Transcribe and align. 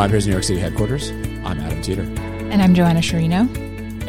From 0.00 0.10
Vibe's 0.12 0.26
New 0.26 0.32
York 0.32 0.44
City 0.44 0.58
headquarters, 0.58 1.10
I'm 1.44 1.60
Adam 1.60 1.82
Teeter. 1.82 2.04
And 2.50 2.62
I'm 2.62 2.72
Joanna 2.74 3.00
Sciarrino. 3.00 3.40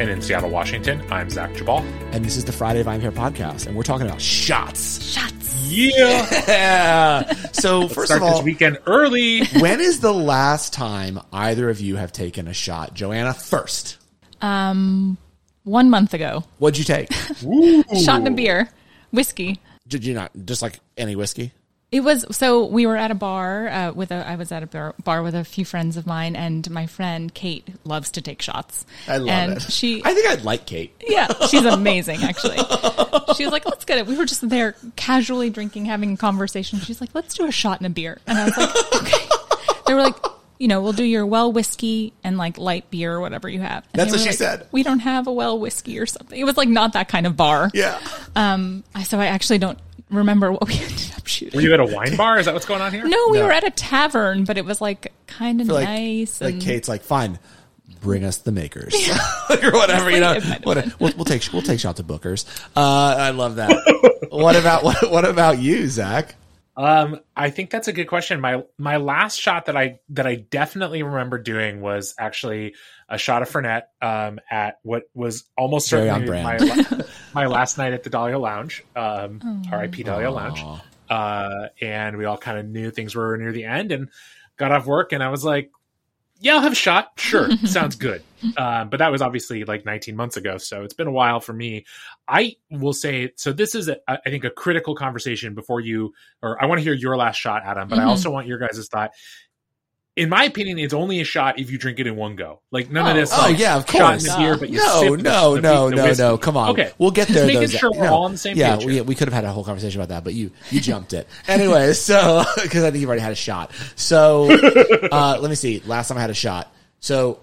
in 0.00 0.22
Seattle, 0.22 0.48
Washington, 0.48 1.04
I'm 1.12 1.28
Zach 1.28 1.50
Geballe. 1.52 1.84
And 2.14 2.24
this 2.24 2.38
is 2.38 2.46
the 2.46 2.52
Friday 2.52 2.82
VinePair 2.82 3.12
podcast, 3.12 3.66
and 3.66 3.76
we're 3.76 3.82
talking 3.82 4.06
about 4.06 4.18
shots. 4.18 5.04
Shots. 5.04 5.54
Yeah. 5.66 6.26
Yeah. 6.48 7.34
So, 7.52 7.88
first 7.88 8.06
Start 8.06 8.22
of 8.22 8.26
all, 8.26 8.36
this 8.36 8.42
weekend 8.42 8.78
early. 8.86 9.44
when 9.60 9.82
is 9.82 10.00
the 10.00 10.14
last 10.14 10.72
time 10.72 11.20
either 11.30 11.68
of 11.68 11.78
you 11.82 11.96
have 11.96 12.10
taken 12.10 12.48
a 12.48 12.54
shot? 12.54 12.94
Joanna, 12.94 13.34
first. 13.34 13.98
Um, 14.40 15.18
one 15.64 15.90
month 15.90 16.14
ago, 16.14 16.42
What'd 16.56 16.78
you 16.78 16.84
take? 16.86 17.12
shot 18.02 18.22
in 18.22 18.28
a 18.28 18.30
beer, 18.30 18.70
whiskey. 19.10 19.60
Did 19.86 20.06
you 20.06 20.14
not 20.14 20.30
just 20.46 20.62
like 20.62 20.80
any 20.96 21.16
whiskey? 21.16 21.52
It 21.92 22.00
was 22.00 22.24
so 22.34 22.64
we 22.64 22.86
were 22.86 22.96
at 22.96 23.10
a 23.10 23.14
bar 23.14 23.68
uh, 23.68 23.92
with 23.92 24.10
a 24.10 24.26
I 24.26 24.36
was 24.36 24.50
at 24.50 24.62
a 24.62 24.66
bar, 24.66 24.94
bar 25.04 25.22
with 25.22 25.34
a 25.34 25.44
few 25.44 25.66
friends 25.66 25.98
of 25.98 26.06
mine 26.06 26.34
and 26.34 26.68
my 26.70 26.86
friend 26.86 27.32
Kate 27.34 27.68
loves 27.84 28.10
to 28.12 28.22
take 28.22 28.40
shots. 28.40 28.86
I 29.06 29.18
love 29.18 29.28
and 29.28 29.52
it. 29.58 29.62
She 29.70 30.00
I 30.02 30.14
think 30.14 30.26
I'd 30.26 30.42
like 30.42 30.64
Kate. 30.64 30.94
yeah, 31.06 31.28
she's 31.48 31.64
amazing 31.66 32.22
actually. 32.22 32.56
She 33.36 33.44
was 33.44 33.52
like, 33.52 33.66
"Let's 33.66 33.84
get 33.84 33.98
it." 33.98 34.06
We 34.06 34.16
were 34.16 34.24
just 34.24 34.48
there 34.48 34.74
casually 34.96 35.50
drinking, 35.50 35.84
having 35.84 36.14
a 36.14 36.16
conversation. 36.16 36.78
She's 36.80 37.00
like, 37.00 37.10
"Let's 37.12 37.34
do 37.34 37.44
a 37.46 37.52
shot 37.52 37.78
and 37.78 37.86
a 37.86 37.90
beer." 37.90 38.18
And 38.26 38.38
I 38.38 38.44
was 38.46 38.56
like, 38.56 38.94
"Okay." 39.02 39.28
They 39.86 39.92
were 39.92 40.00
like, 40.02 40.16
"You 40.58 40.68
know, 40.68 40.80
we'll 40.80 40.94
do 40.94 41.04
your 41.04 41.26
well 41.26 41.52
whiskey 41.52 42.14
and 42.24 42.38
like 42.38 42.56
light 42.56 42.90
beer 42.90 43.12
or 43.12 43.20
whatever 43.20 43.50
you 43.50 43.60
have." 43.60 43.84
And 43.92 44.00
That's 44.00 44.12
what 44.12 44.20
she 44.20 44.28
like, 44.28 44.38
said. 44.38 44.66
We 44.72 44.82
don't 44.82 45.00
have 45.00 45.26
a 45.26 45.32
well 45.32 45.58
whiskey 45.58 45.98
or 45.98 46.06
something. 46.06 46.38
It 46.38 46.44
was 46.44 46.56
like 46.56 46.70
not 46.70 46.94
that 46.94 47.08
kind 47.08 47.26
of 47.26 47.36
bar. 47.36 47.70
Yeah. 47.74 48.00
Um, 48.34 48.82
I 48.94 49.02
so 49.02 49.20
I 49.20 49.26
actually 49.26 49.58
don't 49.58 49.78
remember 50.12 50.52
what 50.52 50.66
we 50.68 50.74
ended 50.80 51.12
up 51.16 51.26
shooting. 51.26 51.56
Were 51.56 51.62
you 51.62 51.72
at 51.74 51.80
a 51.80 51.84
wine 51.86 52.16
bar? 52.16 52.38
Is 52.38 52.46
that 52.46 52.54
what's 52.54 52.66
going 52.66 52.80
on 52.80 52.92
here? 52.92 53.04
no, 53.06 53.28
we 53.30 53.38
No. 53.38 53.46
were 53.46 53.52
at 53.52 53.64
a 53.64 53.70
tavern, 53.70 54.44
but 54.44 54.56
it 54.58 54.64
was 54.64 54.80
like 54.80 55.12
kind 55.26 55.60
of 55.60 55.68
like, 55.68 55.88
nice. 55.88 56.40
like 56.40 56.54
and 56.54 56.62
Kate's 56.62 56.88
like, 56.88 57.02
fine, 57.02 57.38
bring 58.00 58.24
us 58.24 58.38
the 58.38 58.52
Maker's 58.52 58.94
or 59.50 59.70
whatever. 59.72 60.10
You 60.10 60.20
know, 60.20 60.32
It 60.32 60.44
might 60.44 60.52
have 60.58 60.64
what, 60.66 60.74
been. 60.74 60.92
we'll, 60.98 61.12
we'll 61.16 61.24
take 61.24 61.46
we'll 61.52 61.62
take 61.62 61.80
shots 61.80 62.00
at 62.00 62.06
Booker's. 62.06 62.44
Uh, 62.76 62.80
I 63.18 63.30
love 63.30 63.56
that. 63.56 63.70
what 64.30 64.56
about 64.56 64.82
what, 64.84 65.10
what 65.10 65.24
about 65.24 65.58
you, 65.58 65.88
Zach? 65.88 66.34
Um, 66.74 67.20
I 67.36 67.50
think 67.50 67.68
that's 67.68 67.88
a 67.88 67.92
good 67.92 68.06
question. 68.06 68.40
My 68.40 68.62
my 68.78 68.96
last 68.96 69.38
shot 69.38 69.66
that 69.66 69.76
I 69.76 70.00
that 70.10 70.26
I 70.26 70.36
definitely 70.36 71.02
remember 71.02 71.36
doing 71.38 71.82
was 71.82 72.14
actually 72.18 72.74
a 73.10 73.18
shot 73.18 73.42
of 73.42 73.50
Fernet 73.50 73.82
um, 74.00 74.40
at 74.50 74.76
what 74.82 75.02
was 75.12 75.44
almost 75.54 75.90
Very 75.90 76.08
certainly 76.08 76.30
on 76.38 76.42
my 76.42 76.56
brand. 76.56 76.90
la- 76.90 76.98
my 77.34 77.46
last 77.46 77.78
night 77.78 77.92
at 77.92 78.02
the 78.04 78.10
Dahlia 78.10 78.38
Lounge. 78.38 78.84
Um, 78.96 79.62
R.I.P. 79.70 80.02
Dahlia 80.02 80.30
Lounge. 80.30 80.60
Uh, 81.10 81.68
and 81.80 82.16
we 82.16 82.24
all 82.24 82.38
kind 82.38 82.58
of 82.58 82.66
knew 82.66 82.90
things 82.90 83.14
were 83.14 83.36
near 83.36 83.52
the 83.52 83.64
end 83.64 83.92
and 83.92 84.08
got 84.56 84.72
off 84.72 84.86
work 84.86 85.12
and 85.12 85.22
i 85.22 85.28
was 85.28 85.44
like 85.44 85.70
yeah 86.40 86.54
i'll 86.54 86.60
have 86.60 86.72
a 86.72 86.76
shot 86.76 87.10
sure 87.18 87.50
sounds 87.66 87.96
good 87.96 88.22
um, 88.56 88.88
but 88.88 88.98
that 88.98 89.10
was 89.12 89.20
obviously 89.20 89.64
like 89.64 89.84
19 89.84 90.14
months 90.16 90.36
ago 90.36 90.56
so 90.56 90.84
it's 90.84 90.94
been 90.94 91.06
a 91.08 91.12
while 91.12 91.40
for 91.40 91.52
me 91.52 91.84
i 92.28 92.54
will 92.70 92.92
say 92.94 93.30
so 93.36 93.52
this 93.52 93.74
is 93.74 93.88
a, 93.88 93.96
i 94.08 94.18
think 94.30 94.44
a 94.44 94.50
critical 94.50 94.94
conversation 94.94 95.54
before 95.54 95.80
you 95.80 96.12
or 96.42 96.62
i 96.62 96.66
want 96.66 96.78
to 96.78 96.82
hear 96.82 96.94
your 96.94 97.16
last 97.16 97.36
shot 97.36 97.62
adam 97.64 97.88
but 97.88 97.98
i 97.98 98.02
Mhm. 98.02 98.06
also 98.08 98.30
want 98.30 98.46
your 98.46 98.58
guys' 98.58 98.88
thought 98.90 99.10
in 100.14 100.28
my 100.28 100.44
opinion, 100.44 100.78
it's 100.78 100.92
only 100.92 101.20
a 101.20 101.24
shot 101.24 101.58
if 101.58 101.70
you 101.70 101.78
drink 101.78 101.98
it 101.98 102.06
in 102.06 102.16
one 102.16 102.36
go. 102.36 102.60
Like 102.70 102.90
none 102.90 103.06
of 103.08 103.16
Oh. 103.16 103.20
this. 103.20 103.32
Oh 103.32 103.42
like, 103.42 103.58
yeah, 103.58 103.76
of 103.76 103.86
course. 103.86 103.96
shot 103.98 104.10
course. 104.10 104.24
in 104.24 104.30
the 104.30 104.36
beer, 104.38 104.56
but 104.58 104.68
you 104.68 104.76
no, 104.78 105.00
sip 105.00 105.10
no, 105.20 105.56
the- 105.56 105.62
no, 105.62 105.90
the 105.90 105.96
no, 105.96 106.04
whiskey. 106.04 106.22
no. 106.22 106.38
Come 106.38 106.56
on. 106.56 106.70
Okay, 106.70 106.92
we'll 106.98 107.10
get 107.10 107.28
there. 107.28 107.36
Just 107.36 107.46
making 107.46 107.60
those- 107.62 107.72
sure 107.72 107.90
we're 107.92 108.04
no. 108.04 108.12
all 108.14 108.24
on 108.24 108.32
the 108.32 108.38
same 108.38 108.56
Yeah, 108.56 108.76
page 108.76 108.84
we, 108.86 109.00
we 109.00 109.14
could 109.14 109.28
have 109.28 109.32
had 109.34 109.44
a 109.44 109.52
whole 109.52 109.64
conversation 109.64 110.00
about 110.00 110.10
that, 110.10 110.22
but 110.24 110.34
you 110.34 110.50
you 110.70 110.80
jumped 110.80 111.12
it 111.14 111.26
anyway. 111.48 111.92
So 111.94 112.44
because 112.62 112.84
I 112.84 112.90
think 112.90 113.00
you've 113.00 113.08
already 113.08 113.22
had 113.22 113.32
a 113.32 113.36
shot. 113.36 113.70
So 113.96 114.50
uh, 115.12 115.38
let 115.40 115.48
me 115.48 115.54
see. 115.54 115.82
Last 115.86 116.08
time 116.08 116.18
I 116.18 116.20
had 116.20 116.30
a 116.30 116.34
shot. 116.34 116.70
So 117.00 117.40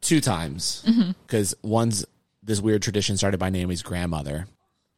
two 0.00 0.20
times 0.20 0.84
Mm-hmm. 0.86 1.10
because 1.26 1.54
one's 1.62 2.04
this 2.44 2.60
weird 2.60 2.80
tradition 2.82 3.16
started 3.16 3.38
by 3.38 3.50
Naomi's 3.50 3.82
grandmother. 3.82 4.46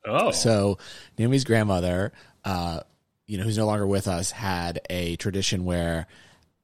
Oh, 0.06 0.30
So 0.30 0.78
Naomi's 1.18 1.44
grandmother, 1.44 2.12
uh, 2.44 2.80
you 3.26 3.38
know, 3.38 3.44
who's 3.44 3.58
no 3.58 3.66
longer 3.66 3.86
with 3.86 4.06
us, 4.06 4.30
had 4.30 4.80
a 4.90 5.16
tradition 5.16 5.64
where 5.64 6.06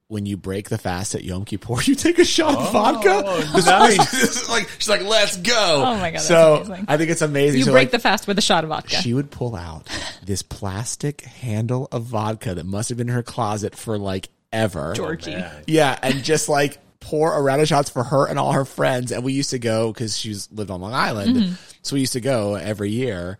when 0.09 0.25
you 0.25 0.37
break 0.37 0.69
the 0.69 0.77
fast 0.77 1.15
at 1.15 1.23
Yom 1.23 1.43
Kippur, 1.45 1.81
you 1.83 1.93
take 1.95 2.17
a 2.19 2.25
shot 2.25 2.55
of 2.57 2.71
vodka. 2.71 3.23
Is 3.57 3.65
nice. 3.65 3.97
like- 3.97 4.11
this 4.11 4.41
is 4.43 4.49
like 4.49 4.69
she's 4.77 4.89
like, 4.89 5.03
"Let's 5.03 5.37
go!" 5.37 5.83
Oh 5.85 5.95
my 5.97 6.11
God, 6.11 6.13
that's 6.15 6.27
So 6.27 6.57
amazing. 6.65 6.85
I 6.87 6.97
think 6.97 7.09
it's 7.11 7.21
amazing. 7.21 7.59
you 7.59 7.65
So, 7.65 7.71
break 7.71 7.87
like, 7.87 7.91
the 7.91 7.99
fast 7.99 8.27
with 8.27 8.37
a 8.37 8.41
shot 8.41 8.63
of 8.63 8.69
vodka. 8.69 8.95
she 9.01 9.13
would 9.13 9.31
pull 9.31 9.55
out 9.55 9.87
this 10.25 10.41
plastic 10.41 11.21
handle 11.21 11.87
of 11.91 12.03
vodka 12.03 12.55
that 12.55 12.65
must 12.65 12.89
have 12.89 12.97
been 12.97 13.09
in 13.09 13.15
her 13.15 13.23
closet 13.23 13.75
for 13.75 13.97
like 13.97 14.29
ever. 14.53 14.93
Georgie. 14.95 15.43
Yeah, 15.67 15.97
and 16.01 16.23
just 16.23 16.47
like 16.49 16.77
pour 16.99 17.33
a 17.33 17.41
round 17.41 17.61
of 17.61 17.67
shots 17.67 17.89
for 17.89 18.03
her 18.03 18.27
and 18.27 18.39
all 18.39 18.51
her 18.53 18.65
friends. 18.65 19.11
And 19.11 19.23
we 19.23 19.31
used 19.33 19.51
to 19.51 19.59
go 19.59 19.93
because 19.93 20.17
she's 20.17 20.49
lived 20.51 20.71
on 20.71 20.81
Long 20.81 20.93
Island, 20.93 21.35
Mm-hmm. 21.37 21.53
so 21.81 21.93
we 21.95 21.99
used 22.01 22.13
to 22.13 22.21
go 22.21 22.55
every 22.55 22.89
year 22.91 23.37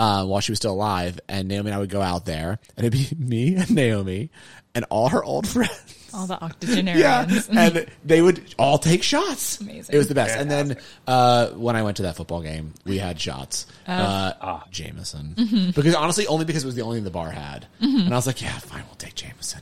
uh, 0.00 0.24
while 0.24 0.40
she 0.40 0.50
was 0.50 0.58
still 0.58 0.72
alive. 0.72 1.20
And 1.28 1.46
Naomi 1.46 1.68
and 1.70 1.74
I 1.76 1.78
would 1.78 1.90
go 1.90 2.00
out 2.00 2.24
there, 2.24 2.58
and 2.76 2.86
it'd 2.86 2.92
be 2.92 3.14
me 3.24 3.54
and 3.56 3.70
Naomi 3.70 4.30
and 4.74 4.84
all 4.88 5.10
her 5.10 5.22
old 5.22 5.46
friends. 5.56 5.96
All 6.12 6.26
the 6.26 6.42
octogenarians. 6.42 7.48
Yeah, 7.48 7.60
and 7.60 7.86
they 8.04 8.20
would 8.20 8.54
all 8.58 8.78
take 8.78 9.02
shots. 9.04 9.60
Amazing. 9.60 9.94
It 9.94 9.98
was 9.98 10.08
the 10.08 10.14
best. 10.14 10.36
And 10.36 10.50
then 10.50 10.76
uh, 11.06 11.50
when 11.50 11.76
I 11.76 11.82
went 11.84 11.98
to 11.98 12.02
that 12.04 12.16
football 12.16 12.40
game, 12.42 12.72
we 12.84 12.98
had 12.98 13.20
shots. 13.20 13.66
Uh, 13.86 14.60
Jameson, 14.72 15.72
because 15.74 15.94
honestly, 15.94 16.26
only 16.26 16.46
because 16.46 16.64
it 16.64 16.66
was 16.66 16.74
the 16.74 16.82
only 16.82 16.96
thing 16.96 17.04
the 17.04 17.10
bar 17.10 17.30
had. 17.30 17.66
And 17.80 18.12
I 18.12 18.16
was 18.16 18.26
like, 18.26 18.42
yeah, 18.42 18.58
fine, 18.58 18.82
we'll 18.86 18.96
take 18.96 19.14
Jameson. 19.14 19.60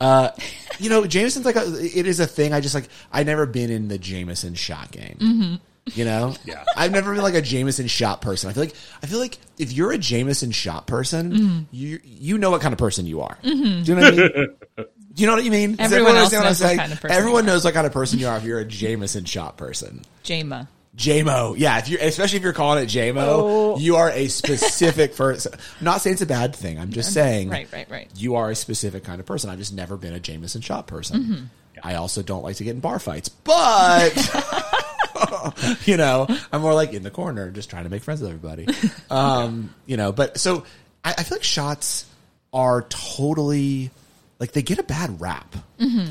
Uh, 0.00 0.30
you 0.78 0.88
know, 0.90 1.04
Jameson's 1.06 1.44
like 1.44 1.56
a, 1.56 1.64
it 1.80 2.06
is 2.06 2.20
a 2.20 2.26
thing. 2.26 2.52
I 2.52 2.60
just 2.60 2.74
like 2.74 2.88
I 3.12 3.24
never 3.24 3.44
been 3.46 3.70
in 3.70 3.88
the 3.88 3.98
Jameson 3.98 4.54
shot 4.54 4.92
game. 4.92 5.60
You 5.86 6.04
know, 6.04 6.34
Yeah. 6.44 6.62
I've 6.76 6.92
never 6.92 7.12
been 7.14 7.22
like 7.22 7.34
a 7.34 7.42
Jameson 7.42 7.86
shot 7.88 8.20
person. 8.22 8.48
I 8.50 8.52
feel 8.52 8.62
like 8.64 8.74
I 9.02 9.06
feel 9.06 9.18
like 9.18 9.38
if 9.58 9.72
you're 9.72 9.92
a 9.92 9.98
Jameson 9.98 10.50
shot 10.52 10.86
person, 10.86 11.66
you 11.72 12.00
you 12.04 12.38
know 12.38 12.50
what 12.50 12.60
kind 12.60 12.72
of 12.72 12.78
person 12.78 13.06
you 13.06 13.22
are. 13.22 13.38
Do 13.42 13.48
you 13.50 13.94
know 13.94 14.02
what 14.02 14.14
I 14.14 14.16
mean? 14.16 14.28
Do 14.76 14.84
you 15.16 15.26
know 15.26 15.34
what 15.34 15.44
I 15.44 15.48
mean? 15.48 15.76
Does 15.76 15.92
Everyone 15.92 16.16
else 16.16 16.32
understand 16.32 16.44
knows 16.44 16.60
what 16.60 16.66
saying? 16.68 16.78
kind 16.78 16.92
of 16.92 17.00
person 17.00 17.16
Everyone 17.16 17.44
you 17.44 17.50
are. 17.50 17.54
knows 17.54 17.64
what 17.64 17.74
kind 17.74 17.86
of 17.86 17.92
person 17.92 18.18
you 18.18 18.28
are 18.28 18.36
if 18.36 18.44
you're 18.44 18.60
a 18.60 18.64
Jameson 18.64 19.24
shot 19.24 19.56
person. 19.56 20.02
Jama. 20.22 20.68
Jamo. 20.96 21.54
Yeah, 21.56 21.78
if 21.78 21.88
you 21.88 21.98
especially 22.00 22.36
if 22.38 22.42
you're 22.42 22.52
calling 22.52 22.84
it 22.84 22.88
Jamo, 22.88 23.16
Oh. 23.26 23.78
you 23.78 23.96
are 23.96 24.10
a 24.10 24.28
specific 24.28 25.16
person. 25.16 25.52
I'm 25.54 25.84
not 25.84 26.02
saying 26.02 26.14
it's 26.14 26.22
a 26.22 26.26
bad 26.26 26.54
thing. 26.54 26.78
I'm 26.78 26.90
just 26.90 27.12
saying 27.14 27.48
Right, 27.48 27.68
right, 27.72 27.88
right. 27.90 28.08
you 28.16 28.34
are 28.36 28.50
a 28.50 28.54
specific 28.54 29.02
kind 29.04 29.18
of 29.18 29.24
person. 29.26 29.50
I've 29.50 29.58
just 29.58 29.72
never 29.72 29.96
been 29.96 30.12
a 30.12 30.20
Jameson 30.20 30.60
shot 30.60 30.86
person. 30.86 31.20
Mm-hmm. 31.22 31.44
I 31.82 31.94
also 31.94 32.22
don't 32.22 32.42
like 32.42 32.56
to 32.56 32.64
get 32.64 32.74
in 32.74 32.80
bar 32.80 32.98
fights, 32.98 33.28
but 33.30 34.12
you 35.84 35.96
know, 35.96 36.26
I'm 36.52 36.60
more 36.60 36.74
like 36.74 36.92
in 36.92 37.02
the 37.02 37.10
corner, 37.10 37.50
just 37.50 37.70
trying 37.70 37.84
to 37.84 37.90
make 37.90 38.02
friends 38.02 38.20
with 38.20 38.30
everybody. 38.30 38.66
Um, 39.10 39.74
you 39.86 39.96
know, 39.96 40.12
but 40.12 40.38
so 40.38 40.64
I, 41.04 41.14
I 41.18 41.22
feel 41.24 41.38
like 41.38 41.44
shots 41.44 42.06
are 42.52 42.82
totally 42.82 43.90
like 44.38 44.52
they 44.52 44.62
get 44.62 44.78
a 44.78 44.84
bad 44.84 45.20
rap. 45.20 45.56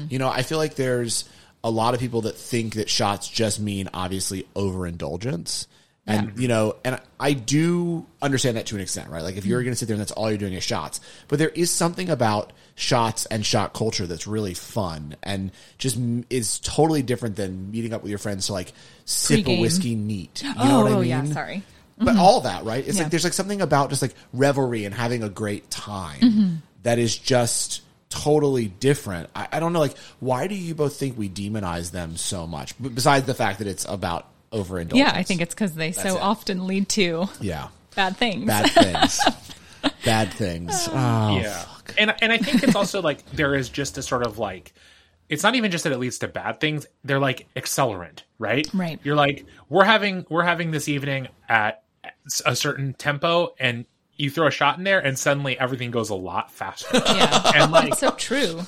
You 0.09 0.19
know, 0.19 0.28
I 0.30 0.42
feel 0.42 0.58
like 0.58 0.75
there's 0.75 1.24
a 1.64 1.69
lot 1.72 1.94
of 1.94 2.00
people 2.02 2.22
that 2.22 2.36
think 2.36 2.75
that 2.75 2.90
shots 2.90 3.28
just 3.30 3.59
mean 3.59 3.90
obviously 3.94 4.48
overindulgence. 4.56 5.68
And 6.08 6.40
you 6.40 6.48
know, 6.48 6.76
and 6.84 7.00
I 7.20 7.34
do 7.34 8.06
understand 8.20 8.58
that 8.58 8.66
to 8.68 8.76
an 8.76 8.82
extent, 8.82 9.10
right? 9.10 9.22
Like 9.22 9.38
if 9.38 9.46
you're 9.46 9.62
going 9.62 9.74
to 9.74 9.76
sit 9.76 9.88
there 9.88 9.94
and 9.94 10.02
that's 10.02 10.12
all 10.12 10.30
you're 10.30 10.40
doing 10.40 10.54
is 10.54 10.64
shots, 10.64 11.02
but 11.28 11.38
there 11.38 11.50
is 11.50 11.70
something 11.70 12.10
about 12.10 12.52
shots 12.74 13.28
and 13.28 13.46
shot 13.46 13.74
culture 13.74 14.08
that's 14.08 14.26
really 14.26 14.56
fun 14.56 15.16
and 15.22 15.51
just 15.78 16.00
is 16.31 16.60
totally 16.60 17.04
different 17.04 17.36
than 17.36 17.69
meeting 17.69 17.94
up 17.94 18.01
with 18.01 18.10
your 18.10 18.18
friends 18.18 18.48
to 18.48 18.54
like 18.54 18.74
sip 19.06 19.42
a 19.42 19.44
Pre-game. 19.44 19.62
whiskey 19.62 19.96
neat. 19.96 20.42
You 20.44 20.54
oh, 20.57 20.68
know 20.68 20.81
what 20.81 20.92
I 20.92 20.96
oh, 20.96 21.00
mean? 21.01 21.10
yeah, 21.10 21.25
sorry. 21.25 21.63
But 21.98 22.12
mm-hmm. 22.12 22.19
all 22.19 22.42
that, 22.42 22.63
right? 22.63 22.88
It's 22.88 22.98
Yeah. 22.98 23.04
like 23.04 23.12
there's 23.12 23.25
like 23.25 23.34
something 23.34 23.62
about 23.62 23.90
just 23.90 24.02
like 24.02 24.16
revelry 24.34 24.86
and 24.86 24.95
having 24.95 25.22
a 25.22 25.30
great 25.30 25.69
time 25.69 26.19
mm-hmm. 26.22 26.56
that 26.84 26.98
is 26.98 27.16
just 27.16 27.81
totally 28.10 28.68
different. 28.68 29.30
I, 29.36 29.48
I 29.52 29.60
don't 29.60 29.74
know, 29.74 29.80
like 29.80 29.98
why 30.19 30.48
do 30.48 30.56
you 30.56 30.74
both 30.74 30.95
think 30.95 31.18
we 31.18 31.30
demonize 31.30 31.92
them 31.92 32.18
so 32.18 32.48
much? 32.48 32.81
B- 32.81 32.90
besides 32.90 33.28
the 33.28 33.36
fact 33.36 33.60
that 33.60 33.68
it's 33.68 33.86
about 33.86 34.25
overindulgence. 34.51 35.12
Yeah, 35.12 35.18
I 35.18 35.24
think 35.24 35.42
it's 35.42 35.54
because 35.54 35.75
they 35.75 35.92
so 35.92 36.16
it. 36.18 36.22
often 36.22 36.68
lead 36.68 36.90
to 36.90 37.28
yeah, 37.42 37.69
bad 37.96 38.18
things. 38.18 38.46
bad 38.46 38.69
things, 38.72 39.19
bad 40.06 40.34
things. 40.34 40.88
Oh, 40.92 40.94
oh 40.96 41.40
yeah 41.40 41.66
and 41.98 42.13
and 42.22 42.31
i 42.31 42.38
think 42.38 42.62
it's 42.63 42.75
also 42.75 43.01
like 43.01 43.25
there 43.31 43.56
is 43.56 43.68
just 43.69 43.98
a 43.98 44.01
sort 44.04 44.24
of 44.24 44.38
like 44.38 44.74
it's 45.28 45.42
not 45.44 45.56
even 45.56 45.72
just 45.72 45.84
that 45.86 45.94
it 45.94 45.98
leads 45.98 46.19
to 46.19 46.28
bad 46.28 46.60
things 46.60 46.86
they're 47.04 47.19
like 47.19 47.48
accelerant 47.56 48.22
right 48.38 48.68
Right. 48.74 49.00
you're 49.04 49.16
like 49.16 49.46
we're 49.69 49.86
having 49.86 50.25
we're 50.30 50.44
having 50.44 50.69
this 50.72 50.88
evening 50.88 51.28
at 51.48 51.84
a 52.45 52.56
certain 52.56 52.94
tempo 52.94 53.56
and 53.60 53.86
you 54.16 54.30
throw 54.30 54.48
a 54.48 54.52
shot 54.52 54.78
in 54.78 54.84
there 54.84 55.00
and 55.00 55.18
suddenly 55.18 55.57
everything 55.60 55.92
goes 55.92 56.10
a 56.10 56.16
lot 56.16 56.52
faster 56.52 56.90
yeah. 56.94 57.52
and 57.56 57.72
like 57.72 57.95
so 57.95 58.12
true. 58.12 58.62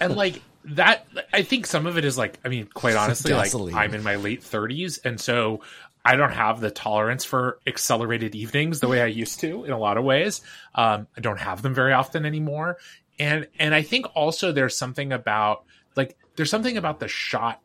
and 0.00 0.16
like 0.16 0.42
that 0.64 1.06
i 1.32 1.42
think 1.42 1.66
some 1.66 1.86
of 1.86 1.98
it 1.98 2.04
is 2.04 2.16
like 2.16 2.38
i 2.44 2.48
mean 2.48 2.66
quite 2.72 2.96
honestly 2.96 3.32
like 3.32 3.54
i'm 3.74 3.94
in 3.94 4.02
my 4.02 4.16
late 4.16 4.40
30s 4.40 4.98
and 5.04 5.20
so 5.20 5.60
i 6.04 6.16
don't 6.16 6.32
have 6.32 6.60
the 6.60 6.70
tolerance 6.70 7.24
for 7.24 7.58
accelerated 7.66 8.34
evenings 8.34 8.80
the 8.80 8.88
way 8.88 9.02
i 9.02 9.06
used 9.06 9.40
to 9.40 9.64
in 9.64 9.72
a 9.72 9.78
lot 9.78 9.98
of 9.98 10.04
ways. 10.04 10.40
Um, 10.74 11.06
i 11.16 11.20
don't 11.20 11.38
have 11.38 11.62
them 11.62 11.74
very 11.74 11.92
often 11.92 12.24
anymore. 12.24 12.78
And 13.18 13.46
and 13.58 13.74
i 13.74 13.82
think 13.82 14.06
also 14.14 14.52
there's 14.52 14.76
something 14.76 15.12
about 15.12 15.64
like 15.96 16.16
there's 16.36 16.50
something 16.50 16.76
about 16.76 16.98
the 16.98 17.08
shot 17.08 17.60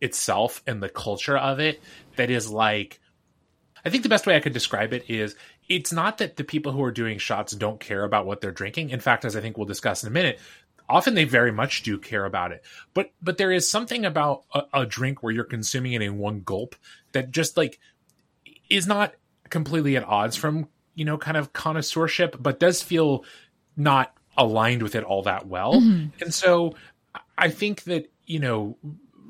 itself 0.00 0.62
and 0.66 0.82
the 0.82 0.88
culture 0.88 1.38
of 1.38 1.58
it 1.60 1.80
that 2.16 2.28
is 2.28 2.50
like 2.50 3.00
I 3.84 3.90
think 3.90 4.02
the 4.02 4.08
best 4.08 4.26
way 4.26 4.36
I 4.36 4.40
could 4.40 4.52
describe 4.52 4.92
it 4.92 5.08
is 5.08 5.34
it's 5.68 5.92
not 5.92 6.18
that 6.18 6.36
the 6.36 6.44
people 6.44 6.72
who 6.72 6.82
are 6.84 6.92
doing 6.92 7.18
shots 7.18 7.52
don't 7.52 7.80
care 7.80 8.04
about 8.04 8.26
what 8.26 8.40
they're 8.40 8.50
drinking. 8.50 8.90
In 8.90 9.00
fact, 9.00 9.24
as 9.24 9.36
I 9.36 9.40
think 9.40 9.56
we'll 9.56 9.66
discuss 9.66 10.02
in 10.02 10.08
a 10.08 10.12
minute, 10.12 10.38
often 10.88 11.14
they 11.14 11.24
very 11.24 11.52
much 11.52 11.82
do 11.82 11.98
care 11.98 12.24
about 12.24 12.52
it. 12.52 12.64
But 12.94 13.12
but 13.22 13.38
there 13.38 13.52
is 13.52 13.70
something 13.70 14.04
about 14.04 14.44
a, 14.54 14.62
a 14.74 14.86
drink 14.86 15.22
where 15.22 15.32
you're 15.32 15.44
consuming 15.44 15.92
it 15.92 16.02
in 16.02 16.18
one 16.18 16.40
gulp 16.40 16.74
that 17.12 17.30
just 17.30 17.56
like 17.56 17.78
is 18.68 18.86
not 18.86 19.14
completely 19.50 19.96
at 19.96 20.04
odds 20.04 20.36
from 20.36 20.68
you 20.94 21.04
know 21.04 21.18
kind 21.18 21.36
of 21.36 21.52
connoisseurship, 21.52 22.36
but 22.40 22.60
does 22.60 22.82
feel 22.82 23.24
not 23.76 24.14
aligned 24.36 24.82
with 24.82 24.94
it 24.94 25.04
all 25.04 25.22
that 25.22 25.46
well. 25.46 25.74
Mm-hmm. 25.74 26.22
And 26.22 26.32
so 26.32 26.74
I 27.36 27.50
think 27.50 27.84
that 27.84 28.10
you 28.24 28.38
know 28.38 28.76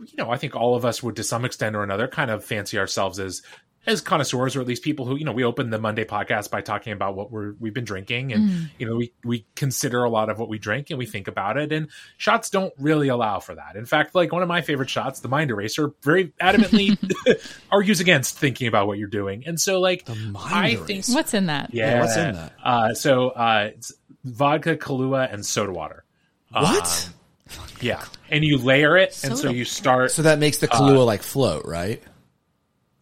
you 0.07 0.17
know, 0.17 0.31
I 0.31 0.37
think 0.37 0.57
all 0.57 0.75
of 0.75 0.85
us 0.85 1.03
would 1.03 1.17
to 1.17 1.25
some 1.25 1.45
extent 1.45 1.77
or 1.77 1.83
another 1.83 2.09
kind 2.09 2.31
of 2.31 2.45
fancy 2.45 2.79
ourselves 2.79 3.19
as 3.19 3.43
as 3.87 4.01
connoisseurs 4.01 4.55
or 4.55 4.61
at 4.61 4.67
least 4.67 4.83
people 4.83 5.07
who, 5.07 5.17
you 5.17 5.25
know, 5.25 5.33
we 5.33 5.43
open 5.43 5.71
the 5.71 5.79
Monday 5.79 6.05
podcast 6.05 6.51
by 6.51 6.61
talking 6.61 6.93
about 6.93 7.17
what 7.17 7.33
we're 7.33 7.55
we've 7.59 7.75
been 7.75 7.85
drinking 7.85 8.33
and 8.33 8.71
you 8.79 8.87
know, 8.87 8.97
we 8.97 9.13
we 9.25 9.45
consider 9.57 10.05
a 10.05 10.11
lot 10.11 10.31
of 10.31 10.39
what 10.39 10.49
we 10.49 10.59
drink 10.59 10.91
and 10.91 10.99
we 10.99 11.07
think 11.07 11.27
about 11.27 11.57
it 11.57 11.73
and 11.73 11.89
shots 12.17 12.51
don't 12.51 12.73
really 12.79 13.09
allow 13.09 13.41
for 13.41 13.55
that. 13.57 13.75
In 13.75 13.85
fact, 13.85 14.15
like 14.15 14.33
one 14.33 14.43
of 14.43 14.49
my 14.49 14.61
favorite 14.61 14.89
shots, 14.89 15.21
the 15.21 15.29
Mind 15.29 15.51
Eraser, 15.51 15.93
very 16.03 16.29
adamantly 16.41 16.97
argues 17.73 17.99
against 17.99 18.39
thinking 18.39 18.69
about 18.69 18.87
what 18.87 18.99
you're 18.99 19.09
doing. 19.09 19.45
And 19.47 19.61
so 19.61 19.81
like 19.81 20.05
the 20.05 20.15
Mind 20.15 20.55
I 20.55 20.75
think 20.77 20.91
Eraser. 20.91 21.15
What's 21.15 21.35
in 21.35 21.47
that? 21.47 21.75
yeah, 21.75 22.01
what's 22.01 22.17
in 22.17 22.35
that? 22.35 22.53
Uh 22.63 22.95
so 22.95 23.31
uh 23.31 23.71
it's 23.75 23.93
vodka, 24.25 24.77
Kahlua 24.77 25.33
and 25.33 25.45
soda 25.45 25.73
water. 25.73 26.05
What? 26.53 27.11
Um, 27.49 27.59
yeah. 27.81 28.05
And 28.31 28.45
you 28.45 28.59
layer 28.59 28.97
it 28.97 29.25
and 29.25 29.37
so 29.37 29.51
you 29.51 29.65
start 29.65 30.13
so 30.13 30.23
that 30.23 30.39
makes 30.39 30.59
the 30.59 30.69
Kahlua 30.69 31.05
like 31.05 31.23
float, 31.23 31.65
right? 31.67 32.01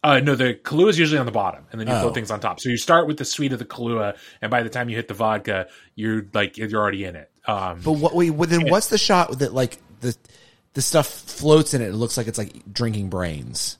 Uh, 0.03 0.19
no, 0.19 0.33
the 0.35 0.55
Kahlua 0.55 0.89
is 0.89 0.97
usually 0.97 1.19
on 1.19 1.27
the 1.27 1.31
bottom, 1.31 1.65
and 1.71 1.79
then 1.79 1.87
you 1.87 1.93
Oh. 1.93 2.01
float 2.01 2.15
things 2.15 2.31
on 2.31 2.39
top. 2.39 2.59
So 2.59 2.69
you 2.69 2.77
start 2.77 3.05
with 3.07 3.17
the 3.17 3.25
sweet 3.25 3.53
of 3.53 3.59
the 3.59 3.65
Kahlua, 3.65 4.17
and 4.41 4.49
by 4.49 4.63
the 4.63 4.69
time 4.69 4.89
you 4.89 4.95
hit 4.95 5.07
the 5.07 5.13
vodka, 5.13 5.67
you're 5.95 6.25
like 6.33 6.57
you're 6.57 6.73
already 6.81 7.03
in 7.05 7.15
it. 7.15 7.29
Um, 7.45 7.79
But 7.83 7.93
what 7.93 8.15
wait, 8.15 8.31
well, 8.31 8.49
then 8.49 8.67
what's 8.69 8.87
the 8.87 8.97
shot 8.97 9.39
that 9.39 9.53
like 9.53 9.77
the 9.99 10.15
the 10.73 10.81
stuff 10.81 11.07
floats 11.07 11.73
in 11.75 11.81
it? 11.83 11.89
It 11.89 11.93
looks 11.95 12.17
like 12.17 12.27
it's 12.27 12.37
like 12.39 12.71
drinking 12.73 13.09
brains. 13.09 13.77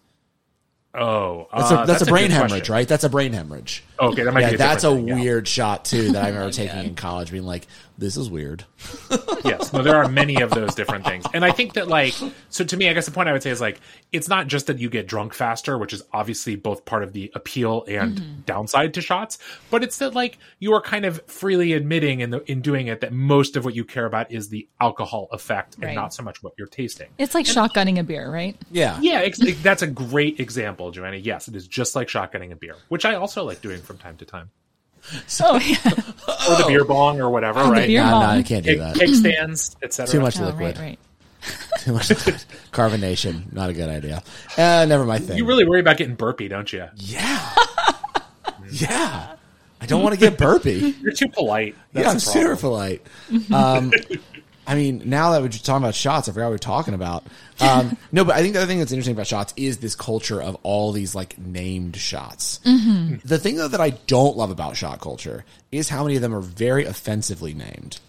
oh, 0.93 1.47
That's 1.55 1.71
uh, 1.71 1.83
a 1.83 1.85
that's, 1.87 2.01
a 2.01 2.05
brain 2.05 2.23
good 2.27 2.31
hemorrhage, 2.33 2.51
question. 2.51 2.73
right? 2.73 2.87
That's 2.87 3.03
a 3.05 3.09
brain 3.09 3.33
hemorrhage. 3.33 3.83
Okay, 3.99 4.23
that 4.23 4.33
might 4.33 4.41
Yeah, 4.41 4.49
be 4.49 4.55
a 4.55 4.57
that's 4.57 4.83
a 4.83 4.87
different 4.89 5.07
thing, 5.07 5.17
yeah. 5.17 5.23
weird 5.23 5.47
shot 5.47 5.85
too 5.85 6.11
that 6.11 6.23
I 6.23 6.27
remember 6.29 6.51
taking 6.53 6.79
in 6.79 6.95
college, 6.95 7.31
being 7.31 7.45
like, 7.45 7.65
"This 8.01 8.17
is 8.17 8.29
weird." 8.29 8.65
yes. 9.45 9.71
No 9.71 9.81
there 9.81 9.95
are 9.95 10.09
many 10.09 10.41
of 10.41 10.49
those 10.49 10.75
different 10.75 11.05
things. 11.05 11.25
And 11.33 11.45
i 11.45 11.51
think 11.51 11.73
that 11.73 11.87
like 11.87 12.13
so 12.49 12.63
to 12.63 12.77
me 12.77 12.89
i 12.89 12.93
guess 12.93 13.05
the 13.05 13.11
point 13.11 13.29
i 13.29 13.31
would 13.31 13.43
say 13.43 13.49
is 13.49 13.61
like 13.61 13.79
it's 14.11 14.27
not 14.27 14.47
just 14.47 14.67
that 14.67 14.79
you 14.79 14.89
get 14.89 15.07
drunk 15.07 15.33
faster 15.33 15.77
which 15.77 15.93
is 15.93 16.03
obviously 16.11 16.55
both 16.55 16.85
part 16.85 17.03
of 17.03 17.13
the 17.13 17.31
appeal 17.35 17.85
and 17.87 18.17
mm-hmm. 18.17 18.41
downside 18.41 18.93
to 18.95 19.01
shots 19.01 19.37
but 19.69 19.83
it's 19.83 19.97
that 19.99 20.13
like 20.13 20.37
you 20.59 20.73
are 20.73 20.81
kind 20.81 21.05
of 21.05 21.21
freely 21.27 21.73
admitting 21.73 22.19
in 22.19 22.29
the 22.29 22.51
in 22.51 22.61
doing 22.61 22.87
it 22.87 23.01
that 23.01 23.13
most 23.13 23.55
of 23.55 23.65
what 23.65 23.75
you 23.75 23.85
care 23.85 24.05
about 24.05 24.31
is 24.31 24.49
the 24.49 24.67
alcohol 24.79 25.27
effect 25.31 25.77
and 25.81 25.95
not 25.95 26.13
so 26.13 26.23
much 26.23 26.41
what 26.43 26.53
you're 26.57 26.67
tasting. 26.67 27.09
It's 27.17 27.35
like 27.35 27.45
shotgunning 27.45 27.99
a 27.99 28.03
beer, 28.03 28.31
right? 28.31 28.55
Yeah, 28.71 28.99
yeah 29.01 29.19
ex- 29.19 29.39
that's 29.61 29.81
a 29.81 29.87
great 29.87 30.39
example 30.39 30.91
joanna. 30.91 31.17
Yes 31.17 31.47
it 31.47 31.55
is 31.55 31.67
just 31.67 31.95
like 31.95 32.07
shotgunning 32.07 32.51
a 32.51 32.55
beer 32.55 32.75
which 32.89 33.05
i 33.05 33.15
also 33.15 33.43
like 33.43 33.61
doing 33.61 33.81
from 33.81 33.97
time 33.97 34.17
to 34.17 34.25
time 34.25 34.49
Oh 35.41 35.57
yeah. 35.59 35.77
or 35.85 36.57
the 36.57 36.65
beer 36.67 36.85
bong 36.85 37.19
or 37.19 37.29
whatever 37.29 37.63
the 37.63 37.69
right 37.71 37.87
beer 37.87 38.01
no, 38.01 38.07
no, 38.07 38.11
bong. 38.19 38.23
I 38.37 38.43
can't 38.43 38.65
do 38.65 38.77
that. 38.77 38.95
cake 38.95 39.15
stands 39.15 39.75
etc 39.81 40.11
Too 40.11 40.19
much 40.21 40.39
Oh, 40.39 40.45
liquid. 40.45 40.77
right, 40.77 40.79
right. 40.79 40.99
Too 41.79 41.93
much 41.93 42.09
carbonation. 42.71 43.51
Not 43.51 43.69
a 43.71 43.73
good 43.73 43.89
idea. 43.89 44.21
Uh, 44.57 44.85
never 44.87 45.03
my 45.05 45.17
thing. 45.19 45.37
you 45.37 45.45
really 45.45 45.65
worry 45.65 45.79
about 45.79 45.97
getting 45.97 46.15
burpy 46.15 46.47
don't 46.47 46.71
you 46.71 46.87
yeah, 46.95 47.55
yeah. 48.71 49.35
I 49.81 49.85
don't 49.87 50.03
want 50.03 50.13
to 50.13 50.19
get 50.19 50.37
burpy. 50.37 50.95
you're 51.01 51.11
too 51.11 51.27
polite 51.27 51.75
That's 51.93 52.05
yeah, 52.05 52.11
I'm 52.11 52.19
super 52.19 52.55
polite. 52.55 53.01
Um, 53.51 53.91
I 54.71 54.75
mean, 54.75 55.01
now 55.03 55.33
that 55.33 55.41
we're 55.41 55.49
just 55.49 55.65
talking 55.65 55.83
about 55.83 55.95
shots, 55.95 56.29
I 56.29 56.31
forgot 56.31 56.47
we 56.47 56.53
were 56.53 56.57
talking 56.57 56.93
about. 56.93 57.25
Um, 57.59 57.97
no, 58.13 58.23
but 58.23 58.37
I 58.37 58.41
think 58.41 58.53
the 58.53 58.59
other 58.59 58.67
thing 58.67 58.79
that's 58.79 58.93
interesting 58.93 59.11
about 59.15 59.27
shots 59.27 59.53
is 59.57 59.79
this 59.79 59.95
culture 59.95 60.41
of 60.41 60.55
all 60.63 60.93
these 60.93 61.13
like 61.13 61.37
named 61.37 61.97
shots. 61.97 62.61
The 63.25 63.37
thing 63.37 63.57
though 63.57 63.67
that 63.67 63.81
I 63.81 63.89
don't 63.89 64.37
love 64.37 64.49
about 64.49 64.77
shot 64.77 65.01
culture 65.01 65.43
is 65.73 65.89
how 65.89 66.03
many 66.03 66.15
of 66.15 66.21
them 66.21 66.33
are 66.33 66.39
very 66.39 66.85
offensively 66.85 67.53
named. 67.53 67.99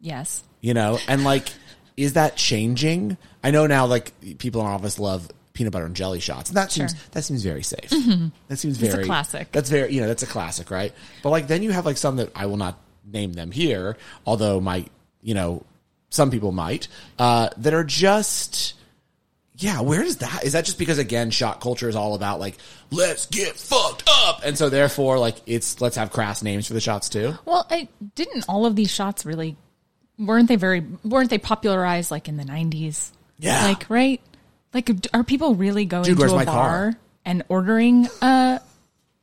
Yes. 0.00 0.42
You 0.62 0.72
know, 0.72 0.98
and 1.06 1.22
like, 1.22 1.50
is 1.98 2.14
that 2.14 2.34
changing? 2.36 3.18
I 3.44 3.50
know 3.50 3.66
now, 3.66 3.84
like 3.84 4.14
people 4.38 4.62
in 4.62 4.68
our 4.68 4.72
office 4.72 4.98
love 4.98 5.28
peanut 5.52 5.74
butter 5.74 5.84
and 5.84 5.94
jelly 5.94 6.20
shots, 6.20 6.48
and 6.48 6.56
that 6.56 6.72
seems 6.72 6.94
that 7.10 7.24
seems 7.24 7.42
very 7.42 7.62
safe. 7.62 7.90
That 8.48 8.56
seems 8.56 8.82
a 8.82 8.86
very 8.86 9.04
classic. 9.04 9.52
That's 9.52 9.68
very 9.68 9.92
you 9.92 10.00
know 10.00 10.06
that's 10.06 10.22
a 10.22 10.26
classic, 10.26 10.70
right? 10.70 10.94
But 11.22 11.28
like 11.28 11.46
then 11.46 11.62
you 11.62 11.72
have 11.72 11.84
like 11.84 11.98
some 11.98 12.16
that 12.16 12.30
I 12.34 12.46
will 12.46 12.56
not 12.56 12.80
name 13.04 13.34
them 13.34 13.50
here, 13.50 13.98
although 14.24 14.62
my 14.62 14.86
you 15.20 15.34
know 15.34 15.62
some 16.10 16.30
people 16.30 16.52
might 16.52 16.88
uh, 17.18 17.50
that 17.58 17.74
are 17.74 17.84
just. 17.84 18.74
Yeah, 19.58 19.80
where 19.80 20.02
is 20.02 20.18
that? 20.18 20.44
Is 20.44 20.52
that 20.52 20.66
just 20.66 20.78
because 20.78 20.98
again, 20.98 21.30
shot 21.30 21.62
culture 21.62 21.88
is 21.88 21.96
all 21.96 22.14
about 22.14 22.40
like 22.40 22.56
let's 22.90 23.24
get 23.24 23.56
fucked 23.56 24.02
up, 24.06 24.42
and 24.44 24.56
so 24.58 24.68
therefore 24.68 25.18
like 25.18 25.36
it's 25.46 25.80
let's 25.80 25.96
have 25.96 26.10
crass 26.10 26.42
names 26.42 26.66
for 26.66 26.74
the 26.74 26.80
shots 26.80 27.08
too. 27.08 27.32
Well, 27.46 27.66
I 27.70 27.88
didn't 28.14 28.44
all 28.50 28.66
of 28.66 28.76
these 28.76 28.90
shots 28.90 29.24
really 29.24 29.56
weren't 30.18 30.48
they 30.48 30.56
very 30.56 30.84
weren't 31.04 31.30
they 31.30 31.38
popularized 31.38 32.10
like 32.10 32.28
in 32.28 32.36
the 32.36 32.44
90s? 32.44 33.10
Yeah. 33.38 33.64
Like, 33.64 33.88
right? 33.88 34.20
Like 34.72 34.90
are 35.14 35.24
people 35.24 35.54
really 35.54 35.84
going 35.84 36.04
Dude, 36.04 36.18
to 36.18 36.24
a 36.24 36.28
bar 36.28 36.44
car? 36.44 36.98
and 37.24 37.42
ordering 37.48 38.08
a 38.22 38.60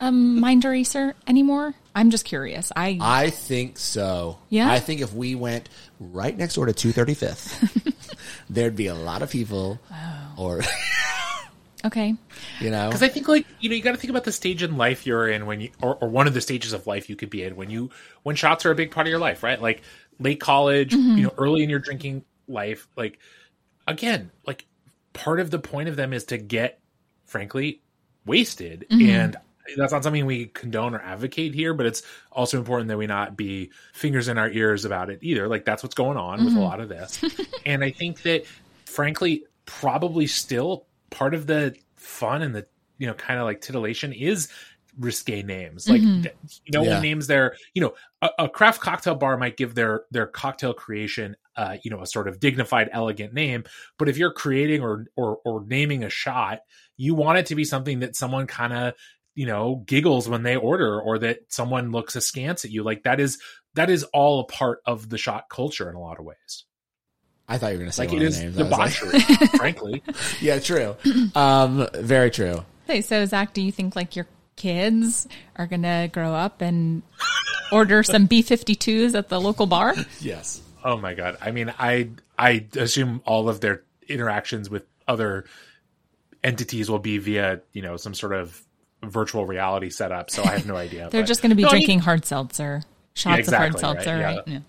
a 0.04 0.12
mind 0.12 0.66
eraser 0.66 1.16
anymore? 1.28 1.74
I'm 1.96 2.10
just 2.10 2.26
curious. 2.26 2.72
I 2.76 2.98
I 3.00 3.30
think 3.30 3.78
so. 3.78 4.40
Yeah? 4.50 4.72
I 4.72 4.80
think 4.80 5.02
if 5.02 5.14
we 5.14 5.36
went 5.36 5.70
right 6.00 6.36
next 6.36 6.56
door 6.56 6.66
to 6.66 6.74
235th, 6.74 8.26
there'd 8.50 8.76
be 8.76 8.88
a 8.88 8.96
lot 8.96 9.22
of 9.22 9.30
people 9.30 9.80
or 10.38 10.62
okay. 11.86 12.16
you 12.60 12.70
know. 12.70 12.90
Because 12.90 13.04
I 13.04 13.08
think, 13.08 13.28
like 13.28 13.46
you 13.60 13.70
know, 13.70 13.76
you 13.76 13.82
got 13.82 13.92
to 13.92 13.98
think 13.98 14.10
about 14.10 14.24
the 14.24 14.32
stage 14.32 14.64
in 14.64 14.78
life 14.78 15.06
you're 15.06 15.30
in 15.30 15.46
when 15.46 15.62
you, 15.62 15.70
or, 15.82 15.96
or 15.96 16.10
one 16.10 16.28
of 16.28 16.34
the 16.34 16.42
stages 16.42 16.74
of 16.74 16.88
life 16.88 17.10
you 17.10 17.16
could 17.16 17.30
be 17.30 17.44
in 17.44 17.56
when 17.56 17.70
you, 17.70 17.92
when 18.24 18.36
shots 18.36 18.66
are 18.66 18.72
a 18.72 18.76
big 18.76 18.92
part 18.92 19.08
of 19.08 19.12
your 19.12 19.20
life, 19.20 19.44
right? 19.44 19.62
Like 19.62 19.84
late 20.20 20.40
college, 20.40 20.92
mm-hmm. 20.92 21.18
you 21.18 21.24
know, 21.24 21.34
early 21.38 21.64
in 21.64 21.70
your 21.70 21.80
drinking 21.80 22.26
life. 22.48 22.88
Like 22.98 23.20
again, 23.88 24.32
like 24.46 24.66
part 25.14 25.40
of 25.40 25.52
the 25.52 25.60
point 25.60 25.90
of 25.90 25.96
them 25.96 26.12
is 26.12 26.26
to 26.26 26.38
get, 26.38 26.80
frankly, 27.26 27.82
wasted, 28.26 28.88
mm-hmm. 28.90 29.10
and 29.10 29.38
that's 29.78 29.92
not 29.94 30.04
something 30.04 30.26
we 30.26 30.48
condone 30.48 30.94
or 30.96 31.00
advocate 31.00 31.54
here. 31.54 31.74
But 31.74 31.86
it's 31.86 32.04
also 32.32 32.58
important 32.58 32.90
that 32.90 32.98
we 32.98 33.08
not 33.08 33.38
be 33.38 33.72
fingers 33.94 34.28
in 34.28 34.38
our 34.38 34.50
ears 34.50 34.86
about 34.86 35.10
it 35.10 35.20
either. 35.22 35.48
Like 35.48 35.66
that's 35.66 35.84
what's 35.84 35.96
going 35.96 36.18
on 36.18 36.44
with 36.46 36.56
a 36.56 36.60
lot 36.60 36.80
of 36.80 36.90
this, 36.90 37.24
and 37.66 37.84
I 37.84 37.92
think 37.92 38.22
that, 38.24 38.46
frankly, 38.86 39.46
probably 39.66 40.28
still 40.28 40.86
part 41.10 41.34
of 41.34 41.48
the 41.48 41.76
fun 41.96 42.42
and 42.42 42.54
the 42.56 42.66
you 42.98 43.08
know 43.08 43.14
kind 43.14 43.40
of 43.40 43.46
like 43.46 43.62
titillation 43.62 44.12
is 44.12 44.50
risque 45.00 45.42
names 45.42 45.90
like 45.90 46.02
th- 46.02 46.36
no 46.72 46.84
Yeah. 46.84 47.00
names 47.00 47.26
their 47.26 47.56
you 47.74 47.82
know 47.82 47.94
a, 48.22 48.30
a 48.46 48.50
craft 48.50 48.80
cocktail 48.82 49.16
bar 49.16 49.38
might 49.38 49.58
give 49.58 49.74
their 49.74 50.04
their 50.12 50.28
cocktail 50.28 50.74
creation 50.74 51.36
uh 51.56 51.78
you 51.84 51.90
know 51.90 52.02
a 52.02 52.06
sort 52.06 52.28
of 52.28 52.40
dignified 52.40 52.90
elegant 52.92 53.34
name 53.34 53.64
but 53.98 54.08
if 54.08 54.18
you're 54.18 54.32
creating 54.34 54.82
or 54.84 55.08
or 55.16 55.40
or 55.46 55.64
naming 55.66 56.04
a 56.04 56.10
shot 56.10 56.60
you 56.98 57.16
want 57.16 57.40
it 57.40 57.48
to 57.48 57.56
be 57.56 57.64
something 57.64 58.02
that 58.02 58.16
someone 58.16 58.46
kind 58.46 58.72
of 58.74 58.94
you 59.36 59.46
know 59.46 59.84
giggles 59.86 60.28
when 60.30 60.44
they 60.44 60.56
order 60.56 61.00
or 61.02 61.20
that 61.20 61.40
someone 61.50 61.92
looks 61.92 62.16
askance 62.16 62.66
at 62.66 62.72
you 62.72 62.84
like 62.84 63.04
that 63.04 63.20
is 63.20 63.40
that 63.74 63.90
is 63.90 64.04
all 64.14 64.40
a 64.42 64.44
part 64.46 64.80
of 64.86 65.10
the 65.10 65.18
shot 65.18 65.50
culture 65.50 65.90
in 65.90 65.96
a 65.96 66.00
lot 66.00 66.20
of 66.20 66.26
ways 66.26 66.66
I 67.48 67.58
thought 67.58 67.68
you 67.68 67.74
were 67.74 67.80
going 67.80 67.90
to 67.90 67.96
say 67.96 68.04
like 68.04 68.12
one 68.14 68.22
it 68.22 68.26
of 68.26 68.30
is 68.30 68.40
names. 68.40 68.58
I 68.58 68.64
was 68.64 68.72
like- 68.72 69.52
frankly 69.58 70.04
yeah, 70.40 70.60
true. 70.60 70.96
Um, 71.36 71.88
very 71.94 72.32
true. 72.32 72.64
Hey, 72.88 73.02
so 73.02 73.26
Zach, 73.26 73.54
do 73.54 73.62
you 73.62 73.72
think 73.72 73.96
like 73.96 74.16
your 74.16 74.28
kids 74.56 75.28
are 75.58 75.68
gonna 75.68 76.08
grow 76.08 76.34
up 76.34 76.62
and 76.62 77.02
order 77.72 78.02
some 78.04 78.28
B 78.28 78.44
52s 78.44 79.14
at 79.16 79.28
the 79.30 79.42
local 79.42 79.66
bar? 79.66 79.94
Yes. 80.22 80.62
Oh 80.86 80.98
my 80.98 81.14
god! 81.14 81.38
I 81.42 81.52
mean, 81.52 81.74
I 81.80 82.10
I 82.38 82.66
assume 82.76 83.22
all 83.26 83.48
of 83.50 83.62
their 83.62 83.84
interactions 84.08 84.70
with 84.70 84.86
other 85.08 85.46
entities 86.44 86.90
will 86.90 87.00
be 87.00 87.18
via 87.20 87.62
you 87.72 87.82
know 87.82 87.96
some 87.98 88.14
sort 88.14 88.34
of 88.34 88.62
virtual 89.04 89.46
reality 89.46 89.90
setup. 89.90 90.30
So 90.32 90.44
I 90.44 90.52
have 90.52 90.66
no 90.66 90.76
idea. 90.76 91.10
They're 91.12 91.22
but- 91.22 91.28
just 91.28 91.42
gonna 91.42 91.56
be 91.56 91.64
No, 91.64 91.70
I 91.70 91.72
mean, 91.74 91.80
drinking 91.82 92.00
hard 92.00 92.26
seltzer, 92.26 92.84
shots 93.14 93.40
exactly, 93.40 93.56
of 93.78 93.82
hard 93.82 93.96
right, 93.98 94.04
seltzer, 94.06 94.20
yeah. 94.20 94.36
right? 94.36 94.48
Yeah. 94.48 94.60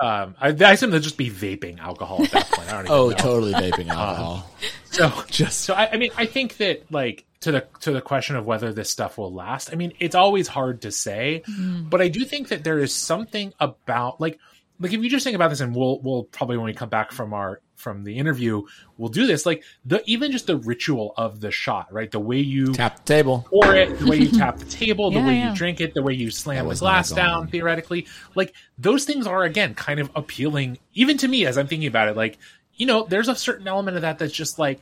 um, 0.00 0.34
I, 0.40 0.48
I 0.48 0.72
assume 0.72 0.90
they'll 0.90 1.00
just 1.00 1.16
be 1.18 1.30
vaping 1.30 1.78
alcohol 1.78 2.22
at 2.24 2.30
that 2.32 2.50
point. 2.50 2.68
I 2.68 2.72
don't 2.72 2.80
even 2.86 2.92
Oh, 2.96 3.08
know. 3.10 3.16
totally 3.16 3.52
vaping 3.52 3.88
alcohol. 3.88 4.50
So 4.90 5.12
Just- 5.28 5.60
so 5.62 5.74
I, 5.74 5.90
I 5.92 5.96
mean 5.96 6.10
I 6.16 6.26
think 6.26 6.56
that 6.58 6.90
like 6.90 7.24
to 7.40 7.52
the 7.52 7.66
to 7.80 7.92
the 7.92 8.00
question 8.00 8.36
of 8.36 8.46
whether 8.46 8.72
this 8.72 8.90
stuff 8.90 9.18
will 9.18 9.32
last. 9.32 9.70
I 9.72 9.76
mean 9.76 9.92
it's 10.00 10.14
always 10.14 10.48
hard 10.48 10.82
to 10.82 10.90
say, 10.90 11.42
but 11.90 12.00
I 12.00 12.08
do 12.08 12.24
think 12.24 12.48
that 12.48 12.64
there 12.64 12.78
is 12.78 12.94
something 12.94 13.52
about 13.60 14.20
like 14.20 14.38
like 14.80 14.92
if 14.92 15.00
you 15.02 15.08
just 15.10 15.22
think 15.24 15.36
about 15.36 15.50
this, 15.50 15.60
and 15.60 15.74
we'll 15.76 16.00
we'll 16.00 16.24
probably 16.24 16.56
when 16.56 16.66
we 16.66 16.74
come 16.74 16.88
back 16.88 17.12
from 17.12 17.32
our 17.32 17.60
from 17.76 18.04
the 18.04 18.18
interview 18.18 18.62
will 18.98 19.08
do 19.08 19.26
this. 19.26 19.44
Like 19.46 19.64
the 19.84 20.02
even 20.06 20.32
just 20.32 20.46
the 20.46 20.56
ritual 20.56 21.14
of 21.16 21.40
the 21.40 21.50
shot, 21.50 21.92
right? 21.92 22.10
The 22.10 22.20
way 22.20 22.38
you 22.38 22.72
Tap 22.72 22.96
the 22.96 23.02
table. 23.14 23.46
pour 23.50 23.74
it, 23.74 23.98
the 23.98 24.06
way 24.06 24.16
you 24.16 24.28
tap 24.38 24.58
the 24.58 24.64
table, 24.66 25.10
the 25.10 25.18
Yeah, 25.18 25.26
way 25.26 25.34
yeah. 25.36 25.50
you 25.50 25.56
drink 25.56 25.80
it, 25.80 25.94
the 25.94 26.02
way 26.02 26.14
you 26.14 26.30
slam 26.30 26.68
the 26.68 26.74
glass 26.74 27.10
down, 27.10 27.48
theoretically. 27.48 28.06
Like 28.34 28.54
those 28.78 29.04
things 29.04 29.26
are 29.26 29.42
again 29.44 29.74
kind 29.74 30.00
of 30.00 30.10
appealing, 30.14 30.78
even 30.94 31.16
to 31.18 31.28
me 31.28 31.46
as 31.46 31.58
I'm 31.58 31.66
thinking 31.66 31.88
about 31.88 32.08
it. 32.08 32.16
Like, 32.16 32.38
you 32.74 32.86
know, 32.86 33.04
there's 33.08 33.28
a 33.28 33.36
certain 33.36 33.68
element 33.68 33.96
of 33.96 34.02
that 34.02 34.18
that's 34.18 34.32
just 34.32 34.58
like 34.58 34.80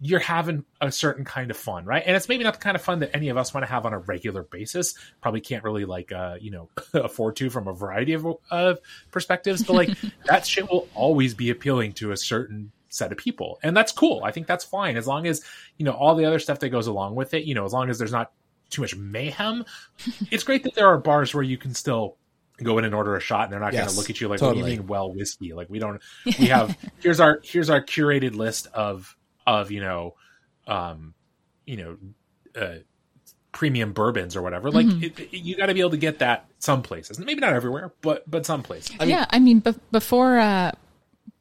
you're 0.00 0.20
having 0.20 0.64
a 0.80 0.90
certain 0.90 1.24
kind 1.24 1.50
of 1.50 1.56
fun, 1.56 1.84
right? 1.84 2.02
And 2.06 2.16
it's 2.16 2.28
maybe 2.28 2.42
not 2.42 2.54
the 2.54 2.60
kind 2.60 2.74
of 2.74 2.82
fun 2.82 3.00
that 3.00 3.14
any 3.14 3.28
of 3.28 3.36
us 3.36 3.52
want 3.52 3.66
to 3.66 3.70
have 3.70 3.84
on 3.84 3.92
a 3.92 3.98
regular 3.98 4.42
basis. 4.42 4.94
Probably 5.20 5.40
can't 5.40 5.62
really 5.62 5.84
like 5.84 6.10
uh, 6.10 6.36
you 6.40 6.50
know, 6.50 6.68
afford 6.94 7.36
to 7.36 7.50
from 7.50 7.68
a 7.68 7.72
variety 7.72 8.14
of 8.14 8.26
of 8.50 8.78
perspectives, 9.10 9.62
but 9.62 9.74
like 9.74 9.90
that 10.26 10.46
shit 10.46 10.70
will 10.70 10.88
always 10.94 11.34
be 11.34 11.50
appealing 11.50 11.92
to 11.94 12.12
a 12.12 12.16
certain 12.16 12.72
set 12.88 13.12
of 13.12 13.18
people. 13.18 13.58
And 13.62 13.76
that's 13.76 13.92
cool. 13.92 14.22
I 14.24 14.32
think 14.32 14.46
that's 14.46 14.64
fine 14.64 14.96
as 14.96 15.06
long 15.06 15.26
as, 15.26 15.44
you 15.78 15.84
know, 15.84 15.92
all 15.92 16.14
the 16.14 16.24
other 16.24 16.38
stuff 16.38 16.58
that 16.60 16.70
goes 16.70 16.86
along 16.86 17.14
with 17.14 17.34
it, 17.34 17.44
you 17.44 17.54
know, 17.54 17.64
as 17.64 17.72
long 17.72 17.88
as 17.88 17.98
there's 17.98 18.12
not 18.12 18.32
too 18.70 18.82
much 18.82 18.96
mayhem. 18.96 19.64
it's 20.30 20.44
great 20.44 20.64
that 20.64 20.74
there 20.74 20.88
are 20.88 20.98
bars 20.98 21.34
where 21.34 21.44
you 21.44 21.56
can 21.56 21.74
still 21.74 22.16
go 22.62 22.78
in 22.78 22.84
and 22.84 22.94
order 22.94 23.16
a 23.16 23.20
shot 23.20 23.44
and 23.44 23.52
they're 23.52 23.60
not 23.60 23.72
going 23.72 23.88
to 23.88 23.96
look 23.96 24.10
at 24.10 24.20
you 24.20 24.28
like 24.28 24.42
what 24.42 24.52
do 24.52 24.58
you 24.58 24.64
mean 24.66 24.86
well 24.86 25.10
whiskey 25.14 25.54
like 25.54 25.70
we 25.70 25.78
don't 25.78 26.02
we 26.38 26.44
have 26.44 26.76
here's 26.98 27.18
our 27.18 27.40
here's 27.42 27.70
our 27.70 27.82
curated 27.82 28.34
list 28.34 28.66
of 28.74 29.16
of 29.46 29.70
you 29.70 29.80
know 29.80 30.14
um 30.66 31.14
you 31.66 31.76
know 31.76 31.96
uh 32.60 32.74
premium 33.52 33.92
bourbons 33.92 34.36
or 34.36 34.42
whatever 34.42 34.70
like 34.70 34.86
it, 35.02 35.18
it- 35.18 35.32
you 35.34 35.56
got 35.56 35.66
to 35.66 35.74
be 35.74 35.80
able 35.80 35.90
to 35.90 35.96
get 35.96 36.20
that 36.20 36.44
some 36.60 36.82
places 36.82 37.18
maybe 37.18 37.40
not 37.40 37.52
everywhere 37.52 37.92
but 38.00 38.28
but 38.30 38.46
some 38.46 38.62
places 38.62 38.94
yeah, 39.04 39.26
I 39.30 39.38
mean, 39.40 39.58
be- 39.60 39.74
before, 39.90 40.38
uh, 40.38 40.72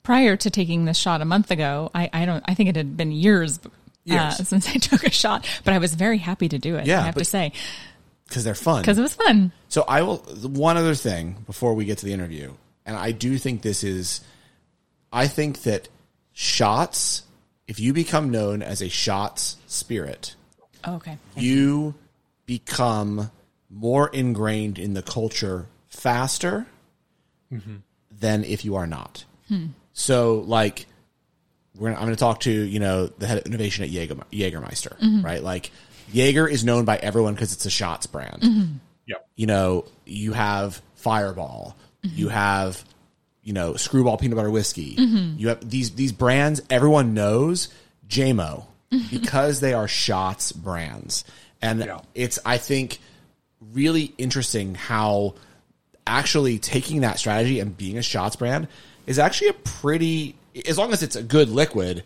prior 0.02 0.36
to 0.38 0.50
taking 0.50 0.86
this 0.86 0.98
shot 0.98 1.22
a 1.22 1.26
month 1.26 1.52
ago, 1.52 1.92
I, 1.94 2.10
I 2.12 2.26
don't, 2.26 2.44
I 2.48 2.56
think 2.56 2.70
it 2.70 2.76
had 2.76 2.98
been 2.98 3.12
years, 3.12 3.60
Years. 4.06 4.20
Uh, 4.20 4.32
since 4.32 4.68
I 4.68 4.74
took 4.82 5.04
a 5.04 5.12
shot, 5.12 5.46
but 5.66 5.74
I 5.74 5.78
was 5.78 5.94
very 5.94 6.18
happy 6.18 6.50
to 6.50 6.58
do 6.58 6.78
it. 6.78 6.88
Yeah, 6.88 7.02
I 7.02 7.06
have 7.06 7.14
but- 7.16 7.20
to 7.20 7.26
say, 7.26 7.52
Because 8.28 8.44
they're 8.44 8.56
fun. 8.56 8.82
because 8.82 8.98
it 8.98 9.02
was 9.04 9.14
fun. 9.14 9.52
So 9.68 9.84
I 9.88 10.02
will. 10.02 10.18
One 10.18 10.78
other 10.78 10.96
thing 10.96 11.44
before 11.46 11.76
we 11.76 11.86
get 11.86 12.00
to 12.00 12.06
the 12.06 12.14
interview, 12.14 12.54
and 12.88 12.96
I 12.98 13.12
do 13.12 13.38
think 13.38 13.62
this 13.62 13.84
is. 13.84 14.22
I 15.14 15.28
think 15.28 15.62
that 15.64 15.90
shots. 16.34 17.24
If 17.70 17.80
you 17.80 17.94
become 17.94 18.32
known 18.32 18.64
as 18.64 18.82
a 18.82 18.90
shots 18.90 19.58
spirit, 19.68 20.36
Oh, 20.84 20.96
okay. 20.96 21.20
you 21.38 21.94
become 22.48 23.30
more 23.70 24.10
ingrained 24.10 24.80
in 24.80 24.96
the 24.96 25.04
culture 25.04 25.68
faster 25.88 26.66
mm-hmm. 27.54 27.76
than 28.12 28.44
if 28.44 28.66
you 28.66 28.76
are 28.76 28.88
not. 28.88 29.24
Hmm. 29.50 29.68
So, 29.94 30.40
like, 30.48 30.88
we're 31.76 31.90
gonna, 31.90 32.00
I'm 32.00 32.08
going 32.08 32.16
to 32.16 32.20
talk 32.20 32.40
to 32.42 32.52
you 32.52 32.80
know 32.80 33.06
the 33.06 33.28
head 33.28 33.38
of 33.38 33.46
innovation 33.46 33.84
at 33.84 33.92
Jaeger, 33.92 34.16
Jägermeister, 34.32 34.98
mm-hmm. 34.98 35.22
right? 35.22 35.44
Like, 35.44 35.70
Jaeger 36.12 36.48
is 36.48 36.64
known 36.64 36.86
by 36.86 36.98
everyone 36.98 37.36
because 37.36 37.54
it's 37.54 37.68
a 37.68 37.70
shots 37.70 38.08
brand. 38.08 38.42
Mm-hmm. 38.42 38.74
yep 39.06 39.28
You 39.36 39.46
know, 39.46 39.86
you 40.08 40.34
have 40.34 40.82
Fireball, 40.96 41.78
you 42.02 42.30
have 42.30 42.84
you 43.50 43.54
know 43.54 43.74
Screwball 43.74 44.20
peanut 44.20 44.36
butter 44.36 44.52
whiskey. 44.52 44.96
Mm-hmm. 44.96 45.40
You 45.40 45.48
have 45.48 45.68
these 45.68 45.90
these 45.96 46.12
brands 46.12 46.62
everyone 46.70 47.16
knows. 47.16 47.70
Jamo 48.08 48.66
mm-hmm. 48.92 49.08
because 49.10 49.60
they 49.60 49.74
are 49.74 49.88
shots 49.88 50.52
brands, 50.52 51.26
and 51.60 51.80
Yeah. 51.80 52.02
it's 52.14 52.38
I 52.46 52.60
think 52.60 53.00
really 53.74 54.14
interesting 54.20 54.76
how 54.76 55.34
actually 56.06 56.60
taking 56.60 57.02
that 57.02 57.18
strategy 57.18 57.60
and 57.60 57.76
being 57.76 57.98
a 57.98 58.04
shots 58.04 58.36
brand 58.36 58.68
is 59.08 59.18
actually 59.18 59.48
a 59.48 59.54
pretty 59.54 60.36
as 60.68 60.78
long 60.78 60.94
as 60.94 61.02
it's 61.02 61.16
a 61.16 61.24
good 61.24 61.50
liquid 61.50 62.04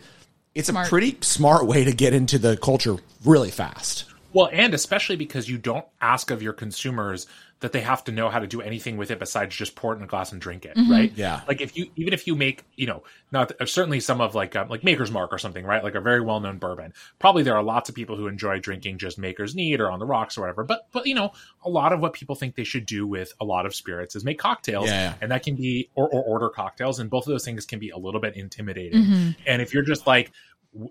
it's 0.55 0.69
a 0.69 0.73
pretty 0.87 1.17
smart 1.21 1.65
way 1.65 1.83
to 1.83 1.93
get 1.93 2.13
into 2.13 2.37
the 2.37 2.57
culture 2.57 2.97
really 3.23 3.51
fast 3.51 4.05
Well, 4.33 4.49
and 4.51 4.73
especially 4.73 5.15
because 5.15 5.47
you 5.47 5.57
don't 5.57 5.85
ask 6.01 6.31
of 6.31 6.41
your 6.41 6.53
consumers 6.53 7.27
that 7.59 7.71
they 7.71 7.79
have 7.79 8.03
to 8.03 8.11
know 8.11 8.27
how 8.29 8.39
to 8.39 8.47
do 8.47 8.61
anything 8.61 8.97
with 8.97 9.09
it 9.09 9.19
besides 9.19 9.55
just 9.55 9.73
pour 9.73 9.93
it 9.93 9.97
in 9.97 10.03
a 10.03 10.07
glass 10.07 10.33
and 10.33 10.41
drink 10.41 10.65
it, 10.65 10.73
right? 10.89 11.13
Yeah. 11.15 11.41
Like 11.47 11.61
if 11.61 11.77
you, 11.77 11.85
even 11.95 12.11
if 12.11 12.27
you 12.27 12.35
make, 12.35 12.65
you 12.75 12.87
know, 12.87 13.03
not 13.31 13.53
uh, 13.61 13.65
certainly 13.65 14.01
some 14.01 14.19
of 14.19 14.35
like 14.35 14.53
um, 14.57 14.67
like 14.67 14.83
Maker's 14.83 15.11
Mark 15.11 15.31
or 15.31 15.37
something, 15.37 15.63
right? 15.65 15.81
Like 15.81 15.95
a 15.95 16.01
very 16.01 16.19
well 16.19 16.41
known 16.41 16.57
bourbon. 16.57 16.93
Probably 17.19 17.41
there 17.41 17.55
are 17.55 17.63
lots 17.63 17.87
of 17.87 17.95
people 17.95 18.17
who 18.17 18.27
enjoy 18.27 18.59
drinking 18.59 18.97
just 18.97 19.17
Maker's 19.17 19.55
Neat 19.55 19.79
or 19.79 19.89
on 19.89 19.99
the 19.99 20.05
rocks 20.05 20.37
or 20.37 20.41
whatever. 20.41 20.65
But 20.65 20.87
but 20.91 21.05
you 21.07 21.15
know, 21.15 21.31
a 21.63 21.69
lot 21.69 21.93
of 21.93 22.01
what 22.01 22.11
people 22.11 22.35
think 22.35 22.55
they 22.55 22.65
should 22.65 22.85
do 22.85 23.07
with 23.07 23.31
a 23.39 23.45
lot 23.45 23.65
of 23.65 23.73
spirits 23.73 24.13
is 24.17 24.25
make 24.25 24.39
cocktails, 24.39 24.87
Yeah, 24.87 25.11
yeah. 25.11 25.13
and 25.21 25.31
that 25.31 25.43
can 25.43 25.55
be 25.55 25.89
or, 25.95 26.09
or 26.09 26.21
order 26.21 26.49
cocktails, 26.49 26.99
and 26.99 27.09
both 27.09 27.27
of 27.27 27.31
those 27.31 27.45
things 27.45 27.65
can 27.65 27.79
be 27.79 27.91
a 27.91 27.97
little 27.97 28.19
bit 28.19 28.35
intimidating. 28.35 29.35
And 29.45 29.61
if 29.61 29.73
you're 29.73 29.83
just 29.83 30.05
like 30.05 30.31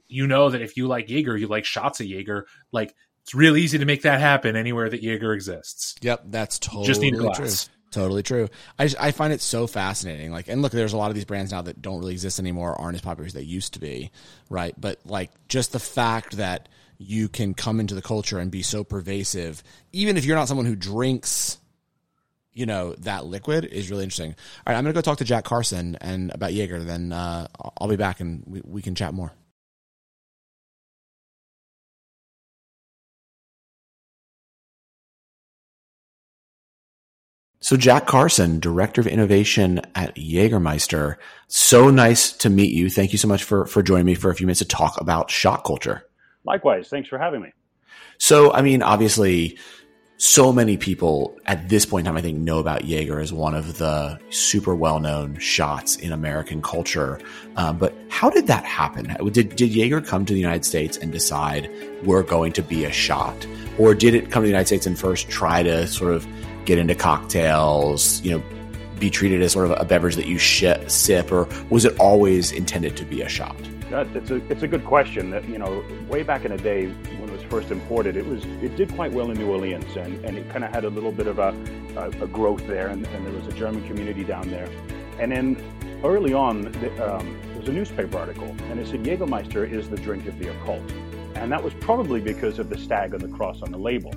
you 0.08 0.26
know 0.26 0.48
that 0.48 0.62
if 0.62 0.76
you 0.76 0.86
like 0.86 1.10
Jaeger, 1.10 1.36
you 1.36 1.48
like 1.48 1.64
shots 1.64 2.00
of 2.00 2.06
Jaeger, 2.06 2.46
like 2.70 2.94
it's 3.22 3.34
real 3.34 3.56
easy 3.56 3.78
to 3.78 3.84
make 3.84 4.02
that 4.02 4.20
happen 4.20 4.56
anywhere 4.56 4.88
that 4.88 5.02
Jaeger 5.02 5.32
exists. 5.32 5.94
Yep, 6.02 6.24
that's 6.26 6.58
totally 6.58 6.86
Just 6.86 7.00
need 7.00 7.14
a 7.14 7.18
true. 7.18 7.26
glass. 7.26 7.68
Totally 7.92 8.22
true. 8.22 8.48
I 8.78 8.86
just, 8.86 9.00
I 9.00 9.12
find 9.12 9.34
it 9.34 9.42
so 9.42 9.66
fascinating. 9.66 10.32
Like, 10.32 10.48
and 10.48 10.62
look, 10.62 10.72
there's 10.72 10.94
a 10.94 10.96
lot 10.96 11.10
of 11.10 11.14
these 11.14 11.26
brands 11.26 11.52
now 11.52 11.60
that 11.62 11.82
don't 11.82 11.98
really 11.98 12.14
exist 12.14 12.40
anymore, 12.40 12.74
aren't 12.80 12.94
as 12.94 13.02
popular 13.02 13.26
as 13.26 13.34
they 13.34 13.42
used 13.42 13.74
to 13.74 13.80
be, 13.80 14.10
right? 14.48 14.74
But 14.80 15.00
like, 15.04 15.30
just 15.48 15.72
the 15.72 15.78
fact 15.78 16.38
that 16.38 16.70
you 16.96 17.28
can 17.28 17.52
come 17.52 17.80
into 17.80 17.94
the 17.94 18.02
culture 18.02 18.38
and 18.38 18.50
be 18.50 18.62
so 18.62 18.82
pervasive, 18.82 19.62
even 19.92 20.16
if 20.16 20.24
you're 20.24 20.36
not 20.36 20.48
someone 20.48 20.66
who 20.66 20.74
drinks, 20.74 21.58
you 22.54 22.64
know, 22.64 22.94
that 23.00 23.26
liquid 23.26 23.66
is 23.66 23.90
really 23.90 24.04
interesting. 24.04 24.30
All 24.30 24.72
right, 24.72 24.78
I'm 24.78 24.84
gonna 24.84 24.94
go 24.94 25.00
talk 25.02 25.18
to 25.18 25.24
Jack 25.24 25.44
Carson 25.44 25.96
and 26.00 26.32
about 26.34 26.54
Jaeger. 26.54 26.80
Then 26.80 27.12
uh, 27.12 27.46
I'll 27.78 27.88
be 27.88 27.96
back 27.96 28.20
and 28.20 28.42
we, 28.46 28.62
we 28.64 28.82
can 28.82 28.94
chat 28.94 29.12
more. 29.12 29.32
So 37.72 37.78
Jack 37.78 38.06
Carson, 38.06 38.60
Director 38.60 39.00
of 39.00 39.06
Innovation 39.06 39.80
at 39.94 40.14
Jägermeister. 40.14 41.16
So 41.48 41.88
nice 41.88 42.30
to 42.32 42.50
meet 42.50 42.74
you. 42.74 42.90
Thank 42.90 43.12
you 43.12 43.18
so 43.18 43.28
much 43.28 43.44
for, 43.44 43.64
for 43.64 43.82
joining 43.82 44.04
me 44.04 44.14
for 44.14 44.30
a 44.30 44.34
few 44.34 44.46
minutes 44.46 44.58
to 44.58 44.66
talk 44.66 45.00
about 45.00 45.30
shot 45.30 45.64
culture. 45.64 46.06
Likewise, 46.44 46.88
thanks 46.88 47.08
for 47.08 47.16
having 47.16 47.40
me. 47.40 47.54
So, 48.18 48.52
I 48.52 48.60
mean, 48.60 48.82
obviously, 48.82 49.58
so 50.18 50.52
many 50.52 50.76
people 50.76 51.34
at 51.46 51.70
this 51.70 51.86
point 51.86 52.06
in 52.06 52.12
time, 52.12 52.18
I 52.18 52.20
think, 52.20 52.36
know 52.40 52.58
about 52.58 52.84
Jaeger 52.84 53.18
as 53.20 53.32
one 53.32 53.54
of 53.54 53.78
the 53.78 54.20
super 54.28 54.74
well 54.74 55.00
known 55.00 55.38
shots 55.38 55.96
in 55.96 56.12
American 56.12 56.60
culture. 56.60 57.20
Um, 57.56 57.78
but 57.78 57.94
how 58.10 58.28
did 58.28 58.48
that 58.48 58.66
happen? 58.66 59.16
Did, 59.32 59.56
did 59.56 59.70
Jaeger 59.70 60.02
come 60.02 60.26
to 60.26 60.34
the 60.34 60.38
United 60.40 60.66
States 60.66 60.98
and 60.98 61.10
decide 61.10 61.70
we're 62.04 62.22
going 62.22 62.52
to 62.52 62.62
be 62.62 62.84
a 62.84 62.92
shot? 62.92 63.46
Or 63.78 63.94
did 63.94 64.14
it 64.14 64.30
come 64.30 64.42
to 64.42 64.46
the 64.46 64.52
United 64.52 64.66
States 64.66 64.84
and 64.84 64.98
first 64.98 65.30
try 65.30 65.62
to 65.62 65.86
sort 65.86 66.12
of 66.12 66.26
get 66.64 66.78
into 66.78 66.94
cocktails, 66.94 68.20
you 68.22 68.30
know, 68.32 68.42
be 68.98 69.10
treated 69.10 69.42
as 69.42 69.52
sort 69.52 69.70
of 69.70 69.80
a 69.80 69.84
beverage 69.84 70.16
that 70.16 70.26
you 70.26 70.38
sh- 70.38 70.64
sip? 70.86 71.32
Or 71.32 71.48
was 71.70 71.84
it 71.84 71.98
always 71.98 72.52
intended 72.52 72.96
to 72.96 73.04
be 73.04 73.22
a 73.22 73.28
shot? 73.28 73.56
It's 73.92 74.30
a 74.30 74.36
it's 74.50 74.62
a 74.62 74.68
good 74.68 74.86
question. 74.86 75.30
That 75.30 75.46
you 75.46 75.58
know, 75.58 75.84
way 76.08 76.22
back 76.22 76.46
in 76.46 76.50
the 76.50 76.62
day 76.62 76.86
when 76.86 77.28
it 77.28 77.32
was 77.32 77.42
first 77.42 77.70
imported, 77.70 78.16
it 78.16 78.24
was 78.24 78.42
it 78.62 78.74
did 78.76 78.94
quite 78.94 79.12
well 79.12 79.30
in 79.30 79.36
New 79.36 79.50
Orleans, 79.50 79.96
and, 79.96 80.24
and 80.24 80.38
it 80.38 80.48
kind 80.48 80.64
of 80.64 80.70
had 80.70 80.84
a 80.84 80.88
little 80.88 81.12
bit 81.12 81.26
of 81.26 81.38
a, 81.38 81.54
a, 81.96 82.24
a 82.24 82.26
growth 82.26 82.66
there, 82.66 82.88
and, 82.88 83.06
and 83.06 83.26
there 83.26 83.34
was 83.34 83.46
a 83.46 83.52
German 83.52 83.86
community 83.86 84.24
down 84.24 84.48
there. 84.48 84.68
And 85.18 85.30
then 85.30 86.00
early 86.02 86.32
on, 86.32 86.62
the, 86.72 87.14
um, 87.14 87.38
there 87.48 87.60
was 87.60 87.68
a 87.68 87.72
newspaper 87.72 88.16
article, 88.16 88.56
and 88.70 88.80
it 88.80 88.86
said 88.86 89.02
Jägermeister 89.04 89.70
is 89.70 89.90
the 89.90 89.98
drink 89.98 90.26
of 90.26 90.38
the 90.38 90.48
occult, 90.48 90.90
and 91.34 91.52
that 91.52 91.62
was 91.62 91.74
probably 91.74 92.20
because 92.20 92.58
of 92.58 92.70
the 92.70 92.78
stag 92.78 93.12
and 93.12 93.20
the 93.20 93.36
cross 93.36 93.60
on 93.60 93.72
the 93.72 93.78
label. 93.78 94.12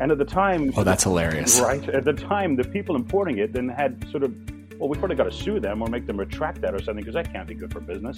And 0.00 0.10
at 0.10 0.18
the 0.18 0.24
time, 0.24 0.72
Oh, 0.76 0.82
that's 0.82 1.04
hilarious. 1.04 1.60
Right. 1.60 1.86
At 1.90 2.04
the 2.04 2.14
time, 2.14 2.56
the 2.56 2.64
people 2.64 2.96
importing 2.96 3.38
it 3.38 3.52
then 3.52 3.68
had 3.68 4.02
sort 4.10 4.22
of, 4.22 4.34
well, 4.78 4.88
we 4.88 4.96
probably 4.96 5.14
got 5.16 5.24
to 5.24 5.32
sue 5.32 5.60
them 5.60 5.82
or 5.82 5.88
make 5.88 6.06
them 6.06 6.18
retract 6.18 6.62
that 6.62 6.74
or 6.74 6.78
something 6.82 7.04
because 7.04 7.12
that 7.14 7.30
can't 7.30 7.46
be 7.46 7.54
good 7.54 7.70
for 7.70 7.80
business. 7.80 8.16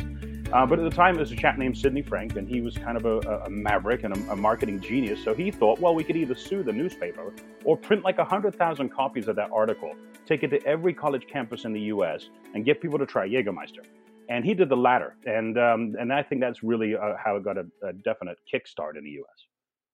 Uh, 0.53 0.65
but 0.65 0.79
at 0.79 0.89
the 0.89 0.95
time, 0.95 1.15
there 1.15 1.23
was 1.23 1.33
a 1.33 1.37
chap 1.37 1.59
named 1.59 1.77
Sidney 1.77 2.03
Frank, 2.03 2.37
and 2.37 2.47
he 2.49 2.61
was 2.61 2.79
kind 2.79 2.97
of 2.97 3.05
a, 3.05 3.19
a 3.47 3.51
maverick 3.51 4.05
and 4.05 4.17
a, 4.17 4.33
a 4.33 4.37
marketing 4.37 4.79
genius. 4.81 5.25
So 5.25 5.35
he 5.35 5.51
thought, 5.51 5.81
well, 5.81 5.93
we 5.95 6.05
could 6.05 6.17
either 6.17 6.37
sue 6.37 6.63
the 6.63 6.73
newspaper 6.73 7.33
or 7.65 7.77
print 7.77 8.05
like 8.05 8.19
100,000 8.19 8.89
copies 8.91 9.27
of 9.27 9.35
that 9.37 9.51
article, 9.53 9.93
take 10.25 10.45
it 10.45 10.49
to 10.49 10.65
every 10.65 10.95
college 10.95 11.27
campus 11.27 11.65
in 11.65 11.73
the 11.73 11.81
U.S., 11.81 12.29
and 12.55 12.65
get 12.65 12.81
people 12.81 12.99
to 13.01 13.07
try 13.07 13.27
Jägermeister. 13.29 13.85
And 14.29 14.45
he 14.45 14.55
did 14.55 14.69
the 14.69 14.77
latter. 14.77 15.17
And, 15.27 15.59
um, 15.59 15.97
and 15.99 16.13
I 16.13 16.23
think 16.23 16.41
that's 16.41 16.63
really 16.63 16.95
uh, 16.95 17.15
how 17.23 17.35
it 17.37 17.43
got 17.43 17.59
a, 17.59 17.67
a 17.83 17.93
definite 17.93 18.39
kickstart 18.53 18.97
in 18.97 19.03
the 19.03 19.11
U.S. 19.11 19.47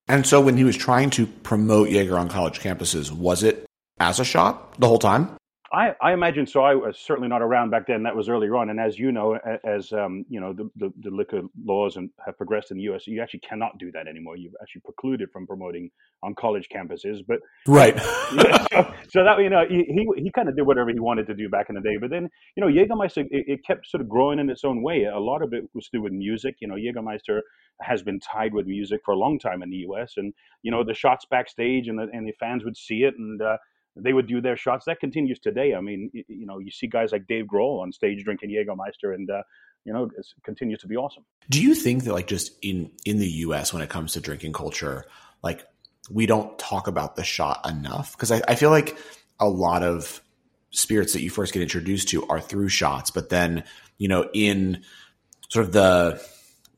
And 0.08 0.26
so 0.26 0.40
when 0.40 0.56
he 0.56 0.64
was 0.64 0.76
trying 0.76 1.10
to 1.10 1.26
promote 1.26 1.90
Jaeger 1.90 2.18
on 2.18 2.28
college 2.28 2.60
campuses, 2.60 3.10
was 3.10 3.42
it 3.42 3.66
as 4.00 4.18
a 4.20 4.24
shot 4.24 4.78
the 4.80 4.88
whole 4.88 4.98
time? 4.98 5.36
I, 5.72 5.94
I 6.00 6.12
imagine 6.12 6.46
so. 6.46 6.62
I 6.62 6.74
was 6.74 6.98
certainly 6.98 7.28
not 7.28 7.42
around 7.42 7.70
back 7.70 7.86
then. 7.86 8.02
That 8.02 8.16
was 8.16 8.28
earlier 8.28 8.56
on, 8.56 8.70
and 8.70 8.80
as 8.80 8.98
you 8.98 9.12
know, 9.12 9.38
as 9.64 9.92
um, 9.92 10.24
you 10.30 10.40
know, 10.40 10.54
the, 10.54 10.70
the, 10.76 10.92
the, 11.02 11.10
liquor 11.10 11.42
laws 11.62 11.96
and 11.96 12.08
have 12.24 12.38
progressed 12.38 12.70
in 12.70 12.78
the 12.78 12.84
U.S., 12.84 13.06
you 13.06 13.20
actually 13.20 13.40
cannot 13.40 13.76
do 13.78 13.92
that 13.92 14.06
anymore. 14.06 14.36
You've 14.36 14.54
actually 14.62 14.80
precluded 14.80 15.30
from 15.30 15.46
promoting 15.46 15.90
on 16.22 16.34
college 16.34 16.68
campuses. 16.74 17.20
But 17.26 17.40
right, 17.66 17.94
yeah, 18.34 18.66
so, 18.72 18.94
so, 19.10 19.24
that 19.24 19.38
you 19.40 19.50
know, 19.50 19.66
he 19.68 19.84
he, 19.84 20.22
he 20.22 20.30
kind 20.30 20.48
of 20.48 20.56
did 20.56 20.62
whatever 20.66 20.90
he 20.90 21.00
wanted 21.00 21.26
to 21.26 21.34
do 21.34 21.50
back 21.50 21.66
in 21.68 21.74
the 21.74 21.82
day. 21.82 21.98
But 22.00 22.10
then 22.10 22.30
you 22.56 22.64
know, 22.64 22.68
Jägermeister 22.68 23.26
it, 23.30 23.44
it 23.46 23.66
kept 23.66 23.86
sort 23.88 24.00
of 24.00 24.08
growing 24.08 24.38
in 24.38 24.48
its 24.48 24.64
own 24.64 24.82
way. 24.82 25.04
A 25.04 25.18
lot 25.18 25.42
of 25.42 25.52
it 25.52 25.64
was 25.74 25.84
to 25.86 25.98
do 25.98 26.02
with 26.02 26.12
music. 26.12 26.56
You 26.60 26.68
know, 26.68 26.76
Jägermeister 26.76 27.40
has 27.82 28.02
been 28.02 28.20
tied 28.20 28.54
with 28.54 28.66
music 28.66 29.02
for 29.04 29.12
a 29.12 29.18
long 29.18 29.38
time 29.38 29.62
in 29.62 29.68
the 29.68 29.76
U.S. 29.88 30.14
And 30.16 30.32
you 30.62 30.70
know, 30.70 30.82
the 30.82 30.94
shots 30.94 31.26
backstage 31.30 31.88
and 31.88 31.98
the 31.98 32.08
and 32.12 32.26
the 32.26 32.32
fans 32.40 32.64
would 32.64 32.76
see 32.76 33.02
it 33.02 33.14
and. 33.18 33.42
Uh, 33.42 33.58
they 34.02 34.12
would 34.12 34.26
do 34.26 34.40
their 34.40 34.56
shots. 34.56 34.84
That 34.86 35.00
continues 35.00 35.38
today. 35.38 35.74
I 35.74 35.80
mean, 35.80 36.10
you, 36.12 36.46
know, 36.46 36.58
you 36.58 36.70
see 36.70 36.86
guys 36.86 37.12
like 37.12 37.26
Dave 37.26 37.46
Grohl 37.46 37.80
on 37.80 37.92
stage 37.92 38.24
drinking 38.24 38.50
Jägermeister, 38.50 39.14
and 39.14 39.30
uh, 39.30 39.42
you 39.84 39.92
know, 39.92 40.04
it 40.04 40.26
continues 40.44 40.80
to 40.80 40.86
be 40.86 40.96
awesome. 40.96 41.24
Do 41.48 41.62
you 41.62 41.74
think 41.74 42.04
that, 42.04 42.12
like, 42.12 42.26
just 42.26 42.52
in 42.62 42.90
in 43.04 43.18
the 43.18 43.28
U.S. 43.28 43.72
when 43.72 43.82
it 43.82 43.88
comes 43.88 44.12
to 44.12 44.20
drinking 44.20 44.52
culture, 44.52 45.04
like, 45.42 45.64
we 46.10 46.26
don't 46.26 46.58
talk 46.58 46.86
about 46.86 47.16
the 47.16 47.24
shot 47.24 47.68
enough? 47.68 48.12
Because 48.12 48.32
I, 48.32 48.42
I 48.48 48.54
feel 48.54 48.70
like 48.70 48.96
a 49.40 49.48
lot 49.48 49.82
of 49.82 50.22
spirits 50.70 51.12
that 51.14 51.22
you 51.22 51.30
first 51.30 51.52
get 51.52 51.62
introduced 51.62 52.08
to 52.10 52.26
are 52.28 52.40
through 52.40 52.68
shots, 52.68 53.10
but 53.10 53.30
then 53.30 53.64
you 53.98 54.08
know, 54.08 54.28
in 54.32 54.82
sort 55.48 55.66
of 55.66 55.72
the 55.72 56.22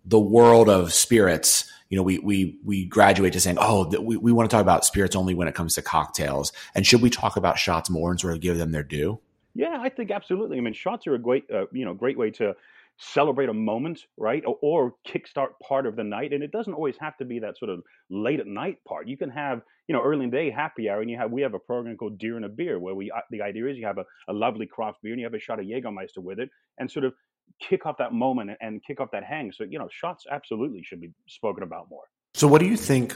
the 0.05 0.19
world 0.19 0.69
of 0.69 0.93
spirits 0.93 1.71
you 1.91 1.97
know, 1.97 2.03
we 2.05 2.19
we 2.21 2.59
we 2.65 2.85
graduate 2.87 3.33
to 3.35 3.41
saying, 3.41 3.59
oh, 3.61 3.87
we, 4.01 4.17
we 4.17 4.33
want 4.33 4.49
to 4.49 4.55
talk 4.55 4.63
about 4.63 4.85
spirits 4.85 5.17
only 5.17 5.35
when 5.35 5.49
it 5.49 5.55
comes 5.55 5.75
to 5.75 5.83
cocktails. 5.83 6.53
And 6.75 6.87
should 6.87 7.03
we 7.03 7.11
talk 7.11 7.37
about 7.37 7.59
shots 7.59 7.91
more 7.91 8.11
and 8.11 8.19
sort 8.19 8.33
of 8.33 8.41
give 8.41 8.57
them 8.57 8.71
their 8.71 8.85
due? 8.85 9.19
Yeah, 9.55 9.79
I 9.81 9.89
think 9.89 10.13
absolutely. 10.13 10.57
I 10.57 10.61
mean, 10.61 10.73
shots 10.73 11.09
are 11.09 11.15
a 11.15 11.19
great, 11.19 11.51
uh, 11.53 11.67
you 11.73 11.85
know, 11.85 11.93
great 11.93 12.17
way 12.17 12.31
to 12.31 12.55
celebrate 12.99 13.49
a 13.49 13.55
moment, 13.55 14.05
right? 14.17 14.43
Or, 14.47 14.59
or, 14.63 14.95
kickstart 15.09 15.59
part 15.67 15.87
of 15.87 15.97
the 15.97 16.05
night. 16.05 16.33
And 16.33 16.43
it 16.43 16.53
doesn't 16.53 16.75
always 16.75 16.97
have 17.01 17.17
to 17.17 17.25
be 17.25 17.39
that 17.39 17.59
sort 17.59 17.71
of 17.71 17.83
late 18.11 18.41
at 18.41 18.47
night 18.47 18.79
part. 18.87 19.09
You 19.09 19.17
can 19.17 19.31
have, 19.31 19.63
you 19.89 19.95
know, 19.95 20.03
early 20.03 20.25
in 20.25 20.31
the 20.31 20.37
day 20.37 20.51
happy 20.51 20.89
hour, 20.89 21.01
and 21.01 21.11
you 21.11 21.17
have 21.17 21.33
we 21.33 21.43
have 21.43 21.55
a 21.55 21.59
program 21.59 21.97
called 21.97 22.19
Deer 22.19 22.37
and 22.37 22.45
a 22.45 22.49
Beer, 22.49 22.79
where 22.79 22.95
we 22.95 23.11
the 23.31 23.43
idea 23.43 23.67
is 23.67 23.79
you 23.79 23.87
have 23.87 23.99
a, 23.99 24.05
a 24.29 24.33
lovely 24.33 24.67
craft 24.67 24.99
beer 25.03 25.13
and 25.13 25.21
you 25.21 25.27
have 25.27 25.35
a 25.35 25.41
shot 25.41 25.59
of 25.59 25.67
Jägermeister 25.67 26.19
with 26.19 26.39
it, 26.39 26.51
and 26.79 26.89
sort 26.89 27.07
of 27.07 27.15
kick 27.59 27.87
off 27.87 27.99
that 27.99 28.13
moment 28.13 28.51
and 28.61 28.83
kick 28.85 29.01
off 29.01 29.11
that 29.13 29.25
hang. 29.25 29.53
So, 29.53 29.65
you 29.65 29.79
know, 29.79 29.89
shots 29.91 30.27
absolutely 30.31 30.83
should 30.83 31.01
be 31.01 31.11
spoken 31.27 31.63
about 31.63 31.89
more. 31.91 32.05
So, 32.35 32.47
what 32.47 32.61
do 32.61 32.67
you 32.67 32.77
think 32.77 33.15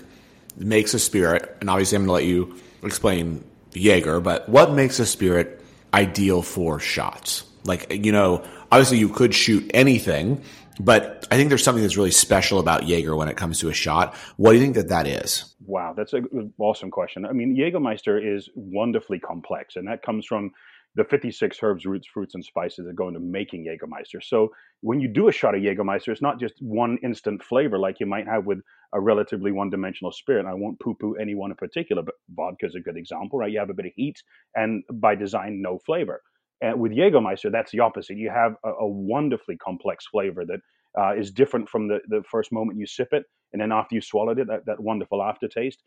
makes 0.56 0.94
a 0.94 0.98
spirit? 0.98 1.56
And 1.60 1.70
obviously, 1.70 1.96
I'm 1.96 2.06
going 2.06 2.08
to 2.08 2.12
let 2.12 2.24
you 2.24 2.60
explain 2.82 3.44
Jaeger, 3.72 4.20
but 4.20 4.48
what 4.48 4.72
makes 4.72 4.98
a 4.98 5.06
spirit 5.06 5.62
ideal 5.92 6.42
for 6.42 6.80
shots? 6.80 7.44
Like, 7.64 8.04
you 8.04 8.12
know, 8.12 8.44
obviously 8.70 8.98
you 8.98 9.08
could 9.08 9.34
shoot 9.34 9.70
anything, 9.72 10.42
but 10.80 11.26
I 11.30 11.36
think 11.36 11.48
there's 11.48 11.62
something 11.62 11.82
that's 11.82 11.96
really 11.96 12.10
special 12.10 12.58
about 12.58 12.86
Jaeger 12.86 13.16
when 13.16 13.28
it 13.28 13.36
comes 13.36 13.60
to 13.60 13.68
a 13.68 13.72
shot. 13.74 14.14
What 14.36 14.50
do 14.50 14.58
you 14.58 14.62
think 14.62 14.74
that 14.74 14.88
that 14.88 15.06
is? 15.06 15.54
Wow, 15.64 15.94
that's 15.96 16.12
an 16.12 16.52
awesome 16.58 16.90
question. 16.90 17.24
I 17.24 17.32
mean, 17.32 17.56
Jägermeister 17.56 18.36
is 18.36 18.50
wonderfully 18.54 19.18
complex, 19.18 19.76
and 19.76 19.88
that 19.88 20.02
comes 20.02 20.26
from 20.26 20.52
the 20.96 21.04
56 21.04 21.58
herbs, 21.62 21.86
roots, 21.86 22.06
fruits, 22.06 22.34
and 22.34 22.44
spices 22.44 22.86
that 22.86 22.94
go 22.94 23.08
into 23.08 23.20
making 23.20 23.66
Jägermeister. 23.66 24.22
So 24.22 24.50
when 24.80 25.00
you 25.00 25.08
do 25.08 25.28
a 25.28 25.32
shot 25.32 25.54
of 25.54 25.60
Jägermeister, 25.62 26.08
it's 26.08 26.22
not 26.22 26.38
just 26.38 26.54
one 26.60 26.98
instant 27.02 27.42
flavor 27.42 27.78
like 27.78 27.98
you 27.98 28.06
might 28.06 28.26
have 28.26 28.46
with 28.46 28.60
a 28.92 29.00
relatively 29.00 29.50
one-dimensional 29.50 30.12
spirit. 30.12 30.46
I 30.46 30.54
won't 30.54 30.78
poo-poo 30.78 31.16
any 31.16 31.34
one 31.34 31.50
in 31.50 31.56
particular, 31.56 32.02
but 32.02 32.14
vodka 32.30 32.66
is 32.66 32.76
a 32.76 32.80
good 32.80 32.96
example, 32.96 33.40
right? 33.40 33.50
You 33.50 33.58
have 33.58 33.70
a 33.70 33.74
bit 33.74 33.86
of 33.86 33.92
heat, 33.96 34.22
and 34.54 34.84
by 34.92 35.16
design, 35.16 35.60
no 35.60 35.78
flavor. 35.78 36.22
And 36.60 36.78
with 36.78 36.92
Jägermeister, 36.92 37.50
that's 37.50 37.72
the 37.72 37.80
opposite. 37.80 38.16
You 38.16 38.30
have 38.30 38.54
a, 38.64 38.70
a 38.70 38.86
wonderfully 38.86 39.56
complex 39.56 40.06
flavor 40.06 40.44
that 40.46 40.60
uh, 40.96 41.14
is 41.18 41.32
different 41.32 41.68
from 41.68 41.88
the, 41.88 41.98
the 42.08 42.22
first 42.30 42.52
moment 42.52 42.78
you 42.78 42.86
sip 42.86 43.08
it, 43.12 43.24
and 43.52 43.60
then 43.60 43.72
after 43.72 43.96
you 43.96 44.00
swallowed 44.00 44.38
it, 44.38 44.46
that, 44.46 44.64
that 44.66 44.80
wonderful 44.80 45.22
aftertaste 45.22 45.82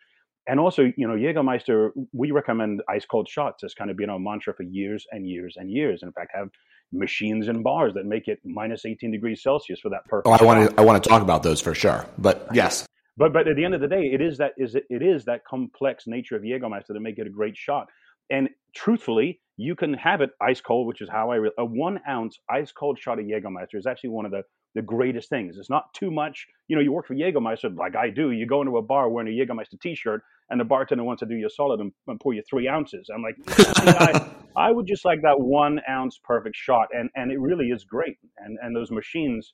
and 0.48 0.60
also, 0.60 0.92
you 0.96 1.08
know, 1.08 1.16
Jägermeister, 1.16 1.92
we 2.14 2.32
recommend 2.32 2.82
ice 2.90 3.06
cold 3.06 3.28
shots 3.28 3.64
as 3.64 3.74
kind 3.74 3.92
of 3.92 3.98
been 3.98 4.10
our 4.10 4.20
mantra 4.20 4.54
for 4.54 4.64
years 4.64 5.06
and 5.12 5.28
years 5.28 5.56
and 5.58 5.70
years. 5.70 6.04
In 6.04 6.12
fact, 6.14 6.32
have 6.34 6.50
machines 6.94 7.50
and 7.50 7.64
bars 7.64 7.94
that 7.96 8.06
make 8.06 8.30
it 8.30 8.40
minus 8.46 8.86
18 8.86 9.12
degrees 9.12 9.44
Celsius 9.44 9.80
for 9.82 9.90
that 9.90 10.06
purpose. 10.06 10.30
Oh, 10.30 10.38
I 10.40 10.44
want 10.44 10.70
to 10.70 10.80
I 10.80 10.84
want 10.84 11.04
to 11.04 11.10
talk 11.10 11.22
about 11.22 11.44
those 11.44 11.60
for 11.60 11.76
sure. 11.76 12.06
But 12.18 12.48
yes. 12.54 12.88
But 13.18 13.34
but 13.34 13.48
at 13.48 13.58
the 13.58 13.66
end 13.66 13.74
of 13.74 13.82
the 13.82 13.88
day, 13.88 14.10
it 14.14 14.22
is 14.22 14.38
that 14.38 14.54
is 14.58 14.76
it, 14.76 14.86
it 14.90 15.02
is 15.02 15.26
that 15.26 15.44
complex 15.46 16.08
nature 16.08 16.36
of 16.38 16.44
Jägermeister 16.44 16.90
that 16.90 17.02
make 17.02 17.20
it 17.20 17.28
a 17.28 17.32
great 17.32 17.58
shot. 17.58 17.88
And 18.30 18.50
truthfully, 18.76 19.42
you 19.58 19.76
can 19.76 19.94
have 19.96 20.22
it 20.22 20.30
ice 20.42 20.62
cold, 20.62 20.88
which 20.88 21.02
is 21.02 21.10
how 21.10 21.32
I 21.32 21.36
re- 21.38 21.52
a 21.58 21.66
one 21.66 22.00
ounce 22.08 22.38
ice 22.50 22.72
cold 22.72 23.00
shot 23.00 23.20
of 23.20 23.26
Jägermeister 23.26 23.76
is 23.76 23.88
actually 23.88 24.12
one 24.12 24.26
of 24.26 24.32
the 24.32 24.44
the 24.76 24.82
greatest 24.84 25.28
things. 25.30 25.58
It's 25.58 25.72
not 25.72 25.92
too 25.96 26.12
much. 26.12 26.46
You 26.68 26.76
know, 26.76 26.82
you 26.84 26.92
work 26.92 27.08
for 27.08 27.16
Jägermeister 27.16 27.76
like 27.76 27.96
I 27.96 28.12
do. 28.12 28.32
You 28.32 28.46
go 28.46 28.62
into 28.62 28.78
a 28.78 28.82
bar 28.82 29.10
wearing 29.10 29.28
a 29.28 29.46
Jägermeister 29.46 29.80
T-shirt, 29.82 30.22
and 30.52 30.60
the 30.60 30.66
bartender 30.66 31.04
wants 31.04 31.22
to 31.22 31.26
do 31.26 31.34
you 31.34 31.48
a 31.48 31.50
solid 31.50 31.80
and, 31.80 31.92
and 32.06 32.20
pour 32.20 32.34
you 32.34 32.44
three 32.48 32.68
ounces. 32.68 33.10
I'm 33.14 33.24
like, 33.24 33.36
I, 33.48 34.32
I, 34.68 34.72
would 34.72 34.86
just 34.86 35.04
like 35.04 35.22
that 35.24 35.40
one 35.40 35.82
ounce 35.90 36.20
perfect 36.24 36.56
shot, 36.56 36.90
and 36.92 37.10
and 37.16 37.32
it 37.32 37.40
really 37.40 37.68
is 37.68 37.86
great. 37.86 38.18
And 38.38 38.60
and 38.62 38.76
those 38.76 38.92
machines, 38.92 39.54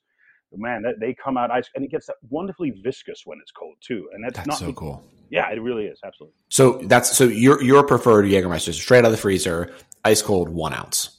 man, 0.52 0.82
that, 0.82 0.96
they 1.00 1.14
come 1.14 1.38
out 1.38 1.50
ice, 1.50 1.70
and 1.74 1.84
it 1.84 1.90
gets 1.90 2.06
that 2.08 2.16
wonderfully 2.28 2.74
viscous 2.84 3.22
when 3.24 3.38
it's 3.40 3.50
cold 3.50 3.76
too. 3.80 4.08
And 4.12 4.22
that's, 4.22 4.36
that's 4.36 4.46
not 4.46 4.58
so 4.58 4.72
cool. 4.74 5.02
Yeah, 5.34 5.50
it 5.50 5.60
really 5.60 5.86
is 5.86 5.98
absolutely. 6.04 6.36
So 6.48 6.78
that's 6.84 7.16
so 7.16 7.24
your 7.24 7.62
your 7.62 7.84
preferred 7.84 8.24
Jägermeister 8.26 8.72
straight 8.72 9.00
out 9.00 9.06
of 9.06 9.10
the 9.10 9.18
freezer, 9.18 9.74
ice 10.04 10.22
cold, 10.22 10.48
one 10.48 10.72
ounce 10.72 11.14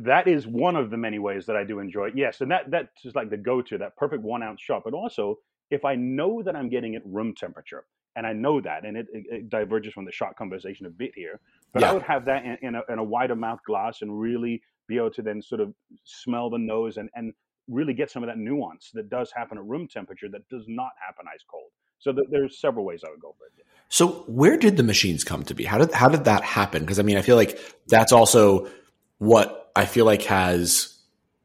that 0.00 0.28
is 0.28 0.46
one 0.46 0.76
of 0.76 0.90
the 0.90 0.96
many 0.96 1.18
ways 1.18 1.46
that 1.46 1.56
I 1.56 1.64
do 1.64 1.78
enjoy 1.78 2.08
it. 2.08 2.14
Yes, 2.16 2.40
and 2.40 2.50
that 2.50 2.70
that's 2.70 3.02
just 3.02 3.16
like 3.16 3.30
the 3.30 3.36
go-to, 3.36 3.78
that 3.78 3.96
perfect 3.96 4.22
one 4.22 4.42
ounce 4.42 4.60
shot. 4.60 4.82
But 4.84 4.94
also, 4.94 5.38
if 5.70 5.84
I 5.84 5.94
know 5.94 6.42
that 6.42 6.54
I'm 6.54 6.68
getting 6.68 6.94
it 6.94 7.02
room 7.06 7.34
temperature, 7.34 7.84
and 8.14 8.26
I 8.26 8.32
know 8.32 8.60
that, 8.60 8.84
and 8.84 8.96
it, 8.96 9.06
it, 9.12 9.24
it 9.30 9.48
diverges 9.48 9.92
from 9.92 10.04
the 10.04 10.12
shot 10.12 10.36
conversation 10.36 10.86
a 10.86 10.90
bit 10.90 11.12
here, 11.14 11.40
but 11.72 11.82
yeah. 11.82 11.90
I 11.90 11.92
would 11.92 12.02
have 12.02 12.24
that 12.26 12.44
in, 12.44 12.58
in, 12.62 12.74
a, 12.74 12.82
in 12.90 12.98
a 12.98 13.04
wider 13.04 13.36
mouth 13.36 13.60
glass 13.66 14.02
and 14.02 14.18
really 14.18 14.62
be 14.88 14.96
able 14.96 15.10
to 15.10 15.22
then 15.22 15.42
sort 15.42 15.60
of 15.60 15.74
smell 16.04 16.50
the 16.50 16.58
nose 16.58 16.96
and 16.96 17.08
and 17.14 17.32
really 17.68 17.94
get 17.94 18.10
some 18.10 18.22
of 18.22 18.28
that 18.28 18.38
nuance 18.38 18.90
that 18.94 19.10
does 19.10 19.32
happen 19.34 19.58
at 19.58 19.64
room 19.64 19.88
temperature 19.88 20.28
that 20.30 20.48
does 20.48 20.64
not 20.68 20.90
happen 21.04 21.26
ice 21.32 21.44
cold. 21.50 21.70
So 21.98 22.12
th- 22.12 22.28
there's 22.30 22.58
several 22.58 22.84
ways 22.84 23.02
I 23.06 23.10
would 23.10 23.20
go 23.20 23.34
for 23.38 23.46
it. 23.46 23.52
So 23.88 24.24
where 24.26 24.56
did 24.56 24.76
the 24.76 24.82
machines 24.82 25.24
come 25.24 25.44
to 25.44 25.54
be? 25.54 25.64
How 25.64 25.78
did 25.78 25.92
how 25.92 26.08
did 26.08 26.24
that 26.24 26.42
happen? 26.42 26.82
Because 26.82 26.98
I 26.98 27.02
mean, 27.02 27.16
I 27.16 27.22
feel 27.22 27.36
like 27.36 27.58
that's 27.86 28.12
also 28.12 28.68
what 29.18 29.70
I 29.76 29.86
feel 29.86 30.04
like 30.04 30.22
has 30.22 30.92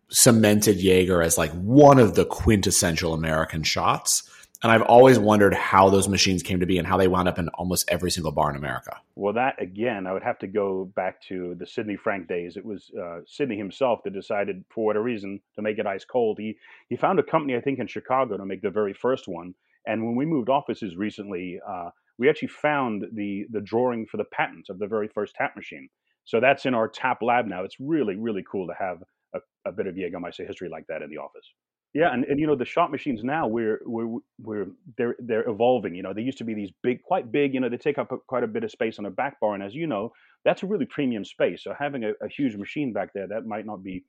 cemented 0.09 0.81
Jaeger 0.81 1.21
as 1.21 1.37
like 1.37 1.51
one 1.51 1.99
of 1.99 2.15
the 2.15 2.25
quintessential 2.25 3.13
American 3.13 3.63
shots. 3.63 4.27
And 4.63 4.71
I've 4.71 4.83
always 4.83 5.17
wondered 5.17 5.55
how 5.55 5.89
those 5.89 6.07
machines 6.07 6.43
came 6.43 6.59
to 6.59 6.67
be 6.67 6.77
and 6.77 6.85
how 6.85 6.97
they 6.97 7.07
wound 7.07 7.27
up 7.27 7.39
in 7.39 7.49
almost 7.49 7.89
every 7.89 8.11
single 8.11 8.31
bar 8.31 8.51
in 8.51 8.55
America. 8.55 8.95
Well, 9.15 9.33
that 9.33 9.59
again, 9.59 10.05
I 10.05 10.13
would 10.13 10.21
have 10.21 10.37
to 10.39 10.47
go 10.47 10.85
back 10.95 11.19
to 11.29 11.55
the 11.57 11.65
Sidney 11.65 11.95
Frank 11.95 12.27
days. 12.27 12.57
It 12.57 12.65
was 12.65 12.91
uh, 12.99 13.21
Sidney 13.25 13.57
himself 13.57 14.03
that 14.03 14.13
decided, 14.13 14.63
for 14.69 14.85
whatever 14.85 15.03
reason, 15.03 15.39
to 15.55 15.63
make 15.63 15.79
it 15.79 15.87
ice 15.87 16.05
cold. 16.05 16.37
He 16.37 16.57
he 16.89 16.95
found 16.95 17.17
a 17.17 17.23
company, 17.23 17.55
I 17.55 17.61
think, 17.61 17.79
in 17.79 17.87
Chicago 17.87 18.37
to 18.37 18.45
make 18.45 18.61
the 18.61 18.69
very 18.69 18.93
first 18.93 19.27
one. 19.27 19.55
And 19.85 20.05
when 20.05 20.15
we 20.15 20.25
moved 20.25 20.49
offices 20.49 20.95
recently, 20.95 21.59
uh, 21.67 21.89
we 22.17 22.29
actually 22.29 22.49
found 22.49 23.03
the 23.13 23.45
the 23.51 23.61
drawing 23.61 24.05
for 24.05 24.17
the 24.17 24.25
patent 24.25 24.67
of 24.69 24.79
the 24.79 24.87
very 24.87 25.07
first 25.07 25.35
tap 25.35 25.55
machine. 25.55 25.89
So 26.23 26.39
that's 26.39 26.65
in 26.65 26.73
our 26.73 26.87
tap 26.87 27.21
lab 27.21 27.47
now. 27.47 27.63
It's 27.63 27.77
really, 27.79 28.15
really 28.15 28.43
cool 28.49 28.67
to 28.67 28.73
have 28.79 28.97
a, 29.33 29.39
a 29.67 29.71
bit 29.71 29.87
of 29.87 29.95
Jägermeister 29.95 30.45
history 30.45 30.69
like 30.69 30.85
that 30.87 31.01
in 31.01 31.09
the 31.09 31.17
office. 31.17 31.51
Yeah, 31.93 32.13
and, 32.13 32.23
and 32.25 32.39
you 32.39 32.47
know 32.47 32.55
the 32.55 32.63
shot 32.63 32.89
machines 32.89 33.21
now 33.21 33.47
we're 33.47 33.81
we're 33.85 34.19
we're 34.39 34.67
they're 34.97 35.15
they're 35.19 35.49
evolving. 35.49 35.93
You 35.93 36.03
know 36.03 36.13
they 36.13 36.21
used 36.21 36.37
to 36.37 36.45
be 36.45 36.53
these 36.53 36.71
big, 36.83 37.01
quite 37.03 37.31
big. 37.31 37.53
You 37.53 37.59
know 37.59 37.67
they 37.67 37.77
take 37.77 37.97
up 37.97 38.11
quite 38.27 38.43
a 38.43 38.47
bit 38.47 38.63
of 38.63 38.71
space 38.71 38.97
on 38.97 39.05
a 39.05 39.11
back 39.11 39.39
bar, 39.41 39.55
and 39.55 39.63
as 39.63 39.75
you 39.75 39.87
know, 39.87 40.13
that's 40.43 40.63
a 40.63 40.65
really 40.65 40.85
premium 40.85 41.23
space. 41.23 41.63
So 41.63 41.73
having 41.77 42.03
a, 42.03 42.11
a 42.23 42.27
huge 42.27 42.55
machine 42.55 42.93
back 42.93 43.09
there 43.13 43.27
that 43.27 43.45
might 43.45 43.65
not 43.65 43.83
be. 43.83 44.03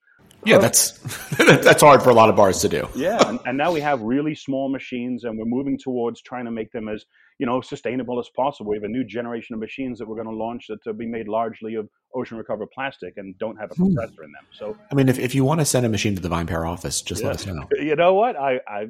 Yeah, 0.44 0.58
that's 0.58 0.92
that's 1.38 1.82
hard 1.82 2.02
for 2.02 2.10
a 2.10 2.14
lot 2.14 2.28
of 2.28 2.36
bars 2.36 2.60
to 2.60 2.68
do. 2.68 2.88
yeah, 2.94 3.28
and, 3.28 3.40
and 3.44 3.58
now 3.58 3.72
we 3.72 3.80
have 3.80 4.00
really 4.00 4.34
small 4.34 4.70
machines, 4.70 5.24
and 5.24 5.38
we're 5.38 5.44
moving 5.44 5.78
towards 5.78 6.22
trying 6.22 6.44
to 6.44 6.50
make 6.50 6.70
them 6.72 6.88
as 6.88 7.04
you 7.42 7.46
know, 7.46 7.60
sustainable 7.60 8.20
as 8.20 8.28
possible. 8.36 8.70
We 8.70 8.76
have 8.76 8.84
a 8.84 8.88
new 8.88 9.02
generation 9.02 9.54
of 9.54 9.60
machines 9.60 9.98
that 9.98 10.06
we're 10.06 10.14
going 10.14 10.28
to 10.28 10.32
launch 10.32 10.66
that 10.68 10.78
will 10.86 10.92
be 10.92 11.08
made 11.08 11.26
largely 11.26 11.74
of 11.74 11.88
ocean 12.14 12.38
recovered 12.38 12.70
plastic 12.70 13.14
and 13.16 13.36
don't 13.38 13.56
have 13.56 13.72
a 13.72 13.74
hmm. 13.74 13.86
compressor 13.86 14.22
in 14.22 14.30
them. 14.30 14.46
So, 14.52 14.76
I 14.92 14.94
mean, 14.94 15.08
if, 15.08 15.18
if 15.18 15.34
you 15.34 15.44
want 15.44 15.60
to 15.60 15.64
send 15.64 15.84
a 15.84 15.88
machine 15.88 16.14
to 16.14 16.22
the 16.22 16.28
Vine 16.28 16.46
VinePair 16.46 16.68
office, 16.68 17.02
just 17.02 17.20
yeah. 17.20 17.26
let 17.26 17.36
us 17.36 17.46
know. 17.46 17.68
You 17.82 17.96
know 17.96 18.14
what? 18.14 18.36
I, 18.36 18.60
I 18.68 18.86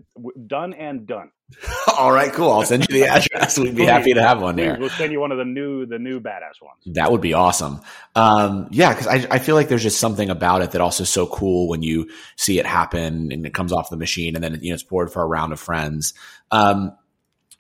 done 0.47 0.75
and 0.75 1.07
done. 1.07 1.31
All 1.99 2.13
right, 2.13 2.33
cool. 2.33 2.51
I'll 2.51 2.65
send 2.65 2.87
you 2.89 2.95
the 2.95 3.07
address. 3.07 3.59
We'd 3.59 3.75
be 3.75 3.85
happy 3.85 4.15
to 4.15 4.23
have 4.23 4.41
one 4.41 4.57
there. 4.57 4.77
We'll 4.79 4.91
send 4.91 5.13
you 5.13 5.21
one 5.21 5.33
of 5.33 5.39
the 5.39 5.45
new, 5.45 5.87
the 5.87 5.99
new 5.99 6.21
badass 6.21 6.61
ones. 6.61 6.81
That 6.87 7.13
would 7.13 7.21
be 7.21 7.35
awesome. 7.35 7.81
Um, 8.15 8.69
yeah, 8.71 8.93
because 8.93 9.07
I, 9.07 9.27
I 9.31 9.39
feel 9.39 9.55
like 9.55 9.69
there's 9.69 9.83
just 9.83 10.01
something 10.01 10.31
about 10.31 10.63
it 10.63 10.73
that 10.73 10.81
also 10.81 11.05
so 11.05 11.27
cool 11.27 11.69
when 11.69 11.83
you 11.83 12.11
see 12.37 12.59
it 12.59 12.67
happen 12.67 13.33
and 13.33 13.47
it 13.47 13.55
comes 13.55 13.73
off 13.73 13.91
the 13.91 13.97
machine 13.97 14.35
and 14.35 14.43
then 14.43 14.59
you 14.63 14.71
know 14.71 14.75
it's 14.75 14.83
poured 14.83 15.13
for 15.13 15.23
a 15.23 15.27
round 15.27 15.53
of 15.53 15.61
friends. 15.61 16.15
Um, 16.51 16.97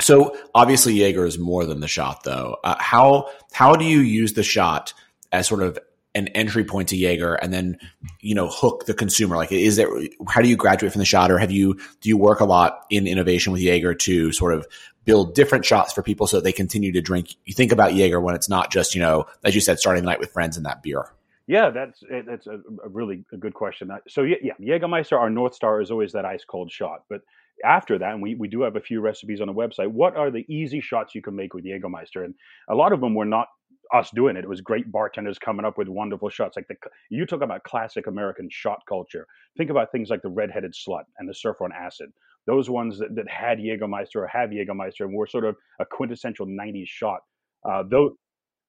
so 0.01 0.37
obviously 0.55 0.95
Jaeger 0.95 1.25
is 1.25 1.39
more 1.39 1.65
than 1.65 1.81
the 1.81 1.89
shot, 1.89 2.25
though. 2.25 2.57
Uh, 2.65 2.77
how 2.79 3.29
how 3.53 3.75
do 3.75 3.85
you 3.85 4.01
use 4.01 4.33
the 4.33 4.43
shot 4.43 4.95
as 5.31 5.47
sort 5.47 5.63
of 5.63 5.79
an 6.15 6.29
entry 6.29 6.65
point 6.65 6.89
to 6.89 6.97
Jaeger 6.97 7.35
and 7.35 7.53
then, 7.53 7.79
you 8.21 8.35
know, 8.35 8.49
hook 8.49 8.87
the 8.87 8.95
consumer? 8.95 9.37
Like, 9.37 9.51
is 9.51 9.77
there, 9.77 9.89
how 10.29 10.43
do 10.43 10.49
you 10.49 10.57
graduate 10.57 10.93
from 10.93 10.99
the 10.99 11.07
shot 11.07 11.31
or 11.31 11.39
have 11.39 11.51
you, 11.51 11.75
do 12.01 12.09
you 12.09 12.17
work 12.17 12.41
a 12.41 12.45
lot 12.45 12.85
in 12.91 13.07
innovation 13.07 13.53
with 13.53 13.63
Jaeger 13.63 13.95
to 13.95 14.33
sort 14.33 14.53
of 14.53 14.67
build 15.05 15.35
different 15.35 15.65
shots 15.65 15.93
for 15.93 16.03
people 16.03 16.27
so 16.27 16.37
that 16.37 16.45
they 16.45 16.53
continue 16.53 16.93
to 16.93 17.01
drink? 17.01 17.35
You 17.47 17.55
think 17.55 17.73
about 17.73 17.95
Jaeger 17.95 18.21
when 18.21 18.35
it's 18.35 18.49
not 18.49 18.71
just, 18.71 18.95
you 18.95 19.01
know, 19.01 19.25
as 19.43 19.55
you 19.55 19.61
said, 19.61 19.79
starting 19.79 20.03
the 20.03 20.11
night 20.11 20.21
with 20.21 20.33
friends 20.33 20.57
and 20.57 20.67
that 20.67 20.83
beer. 20.83 21.13
Yeah, 21.49 21.71
that's 21.71 22.03
that's 22.27 22.47
a, 22.47 22.61
a 22.85 22.89
really 22.89 23.25
a 23.33 23.37
good 23.37 23.53
question. 23.53 23.91
So 24.09 24.23
yeah, 24.23 24.37
yeah, 24.43 24.79
Jägermeister, 24.79 25.19
our 25.19 25.29
north 25.29 25.55
star 25.55 25.81
is 25.81 25.91
always 25.91 26.13
that 26.13 26.25
ice 26.25 26.45
cold 26.45 26.71
shot. 26.71 27.03
But 27.11 27.23
after 27.65 27.99
that, 27.99 28.13
and 28.13 28.23
we, 28.23 28.37
we 28.37 28.49
do 28.49 28.63
have 28.63 28.77
a 28.77 28.81
few 28.81 29.01
recipes 29.01 29.41
on 29.41 29.49
the 29.49 29.53
website. 29.53 29.89
What 29.89 30.17
are 30.17 30.31
the 30.31 30.47
easy 30.49 30.81
shots 30.81 31.15
you 31.15 31.21
can 31.21 31.35
make 31.35 31.53
with 31.53 31.65
Jägermeister? 31.65 32.25
And 32.25 32.35
a 32.69 32.77
lot 32.77 32.93
of 32.93 33.01
them 33.01 33.15
were 33.15 33.25
not 33.25 33.49
us 33.93 34.11
doing 34.15 34.37
it. 34.37 34.45
It 34.45 34.49
was 34.49 34.61
great 34.61 34.91
bartenders 34.91 35.39
coming 35.39 35.65
up 35.65 35.79
with 35.79 35.89
wonderful 35.89 36.29
shots. 36.31 36.57
Like 36.57 36.69
the 36.69 36.77
you 37.11 37.27
talk 37.27 37.43
about 37.43 37.65
classic 37.65 38.07
American 38.07 38.49
shot 38.51 38.81
culture. 38.89 39.27
Think 39.57 39.71
about 39.71 39.93
things 39.93 40.11
like 40.11 40.23
the 40.23 40.31
redheaded 40.31 40.75
slut 40.75 41.05
and 41.19 41.29
the 41.29 41.35
surfer 41.35 41.65
on 41.65 41.73
acid. 41.73 42.11
Those 42.47 42.69
ones 42.69 42.99
that, 42.99 43.15
that 43.15 43.29
had 43.29 43.59
Jägermeister 43.59 44.17
or 44.17 44.27
have 44.27 44.51
Jägermeister 44.51 45.03
and 45.03 45.15
were 45.15 45.27
sort 45.27 45.45
of 45.45 45.57
a 45.81 45.85
quintessential 45.85 46.47
'90s 46.47 46.87
shot. 46.87 47.21
Uh, 47.69 47.83
those 47.89 48.13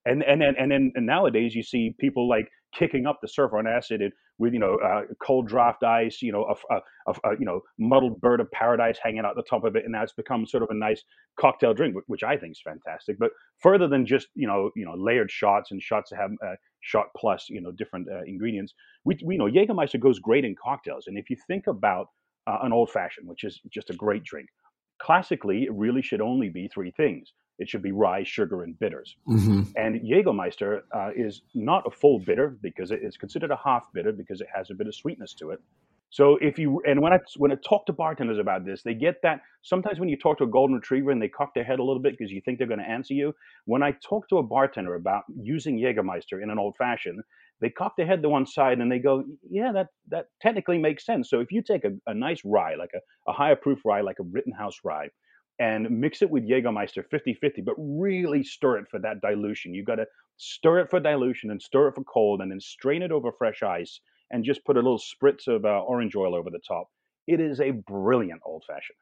and 0.04 0.22
and 0.22 0.40
then 0.40 0.54
and 0.58 0.70
then 0.70 0.92
and 0.94 1.06
nowadays 1.06 1.54
you 1.54 1.62
see 1.62 1.94
people 1.98 2.28
like 2.28 2.48
kicking 2.74 3.06
up 3.06 3.18
the 3.20 3.28
surfer 3.28 3.58
on 3.58 3.66
acid 3.66 4.02
and 4.02 4.12
with 4.38 4.52
you 4.52 4.58
know 4.58 4.76
uh, 4.76 5.02
cold 5.20 5.46
draft 5.46 5.82
ice, 5.84 6.20
you 6.20 6.32
know 6.32 6.44
a, 6.44 6.74
a, 6.74 6.80
a, 7.12 7.38
you 7.38 7.44
know 7.44 7.60
muddled 7.78 8.20
bird 8.20 8.40
of 8.40 8.50
paradise 8.50 8.98
hanging 9.02 9.24
out 9.24 9.36
the 9.36 9.44
top 9.48 9.64
of 9.64 9.76
it, 9.76 9.84
and 9.84 9.94
it's 9.94 10.12
become 10.12 10.46
sort 10.46 10.62
of 10.62 10.70
a 10.70 10.74
nice 10.74 11.02
cocktail 11.38 11.72
drink, 11.72 11.94
which 12.06 12.22
I 12.22 12.36
think 12.36 12.52
is 12.52 12.60
fantastic. 12.62 13.18
But 13.18 13.30
further 13.60 13.86
than 13.86 14.04
just 14.04 14.28
you 14.34 14.46
know 14.46 14.70
you 14.74 14.84
know 14.84 14.94
layered 14.96 15.30
shots 15.30 15.70
and 15.70 15.80
shots 15.80 16.10
that 16.10 16.16
have 16.16 16.30
uh, 16.44 16.56
shot 16.80 17.06
plus 17.16 17.46
you 17.48 17.60
know 17.60 17.70
different 17.72 18.08
uh, 18.10 18.22
ingredients, 18.26 18.74
we 19.04 19.18
we 19.24 19.36
know 19.36 19.46
Jägermeister 19.46 20.00
goes 20.00 20.18
great 20.18 20.44
in 20.44 20.54
cocktails, 20.62 21.06
and 21.06 21.16
if 21.16 21.30
you 21.30 21.36
think 21.46 21.66
about 21.66 22.08
uh, 22.46 22.58
an 22.62 22.72
old 22.72 22.90
fashioned, 22.90 23.28
which 23.28 23.44
is 23.44 23.60
just 23.72 23.90
a 23.90 23.94
great 23.94 24.24
drink, 24.24 24.48
classically 25.00 25.64
it 25.64 25.72
really 25.72 26.02
should 26.02 26.20
only 26.20 26.48
be 26.48 26.68
three 26.68 26.90
things 26.90 27.32
it 27.58 27.68
should 27.68 27.82
be 27.82 27.92
rye, 27.92 28.24
sugar, 28.24 28.62
and 28.62 28.78
bitters. 28.78 29.16
Mm-hmm. 29.28 29.62
And 29.76 30.00
Jägermeister 30.00 30.82
uh, 30.94 31.10
is 31.14 31.42
not 31.54 31.86
a 31.86 31.90
full 31.90 32.18
bitter 32.18 32.56
because 32.62 32.90
it 32.90 33.00
is 33.02 33.16
considered 33.16 33.50
a 33.50 33.58
half 33.62 33.86
bitter 33.92 34.12
because 34.12 34.40
it 34.40 34.48
has 34.54 34.70
a 34.70 34.74
bit 34.74 34.86
of 34.86 34.94
sweetness 34.94 35.34
to 35.34 35.50
it. 35.50 35.60
So 36.14 36.36
if 36.40 36.60
you 36.60 36.80
and 36.86 37.00
when 37.00 37.12
I 37.12 37.18
when 37.38 37.50
I 37.50 37.56
talk 37.56 37.86
to 37.86 37.92
bartenders 37.92 38.38
about 38.38 38.64
this, 38.64 38.84
they 38.84 38.94
get 38.94 39.20
that 39.22 39.40
sometimes 39.62 39.98
when 39.98 40.08
you 40.08 40.16
talk 40.16 40.38
to 40.38 40.44
a 40.44 40.46
golden 40.46 40.76
retriever 40.76 41.10
and 41.10 41.20
they 41.20 41.28
cock 41.28 41.54
their 41.54 41.64
head 41.64 41.80
a 41.80 41.82
little 41.82 42.00
bit 42.00 42.16
because 42.16 42.30
you 42.30 42.40
think 42.40 42.58
they're 42.58 42.68
going 42.68 42.78
to 42.78 42.88
answer 42.88 43.14
you. 43.14 43.34
When 43.64 43.82
I 43.82 43.96
talk 44.08 44.28
to 44.28 44.38
a 44.38 44.42
bartender 44.44 44.94
about 44.94 45.24
using 45.36 45.76
Jägermeister 45.76 46.40
in 46.40 46.50
an 46.50 46.58
old 46.58 46.76
fashioned, 46.76 47.20
they 47.60 47.68
cock 47.68 47.96
their 47.96 48.06
head 48.06 48.22
to 48.22 48.28
one 48.28 48.46
side 48.46 48.78
and 48.78 48.92
they 48.92 49.00
go, 49.00 49.24
"Yeah, 49.50 49.72
that 49.72 49.88
that 50.08 50.26
technically 50.40 50.78
makes 50.78 51.04
sense." 51.04 51.28
So 51.28 51.40
if 51.40 51.50
you 51.50 51.62
take 51.62 51.84
a, 51.84 51.90
a 52.06 52.14
nice 52.14 52.42
rye, 52.44 52.76
like 52.76 52.92
a, 52.94 53.00
a 53.28 53.32
higher 53.32 53.56
proof 53.56 53.80
rye, 53.84 54.02
like 54.02 54.20
a 54.20 54.24
Rittenhouse 54.24 54.78
rye, 54.84 55.08
and 55.58 55.88
mix 55.90 56.22
it 56.22 56.30
with 56.30 56.48
Jägermeister 56.48 57.04
50 57.10 57.34
50, 57.34 57.62
but 57.62 57.74
really 57.78 58.42
stir 58.42 58.78
it 58.78 58.86
for 58.90 58.98
that 59.00 59.20
dilution. 59.20 59.74
You've 59.74 59.86
got 59.86 59.96
to 59.96 60.06
stir 60.36 60.80
it 60.80 60.90
for 60.90 61.00
dilution 61.00 61.50
and 61.50 61.62
stir 61.62 61.88
it 61.88 61.94
for 61.94 62.04
cold 62.04 62.40
and 62.40 62.50
then 62.50 62.60
strain 62.60 63.02
it 63.02 63.12
over 63.12 63.30
fresh 63.32 63.62
ice 63.62 64.00
and 64.30 64.44
just 64.44 64.64
put 64.64 64.76
a 64.76 64.80
little 64.80 64.98
spritz 64.98 65.46
of 65.46 65.64
uh, 65.64 65.80
orange 65.80 66.16
oil 66.16 66.34
over 66.34 66.50
the 66.50 66.60
top. 66.66 66.88
It 67.26 67.40
is 67.40 67.60
a 67.60 67.70
brilliant 67.70 68.40
old 68.44 68.64
fashioned. 68.66 68.96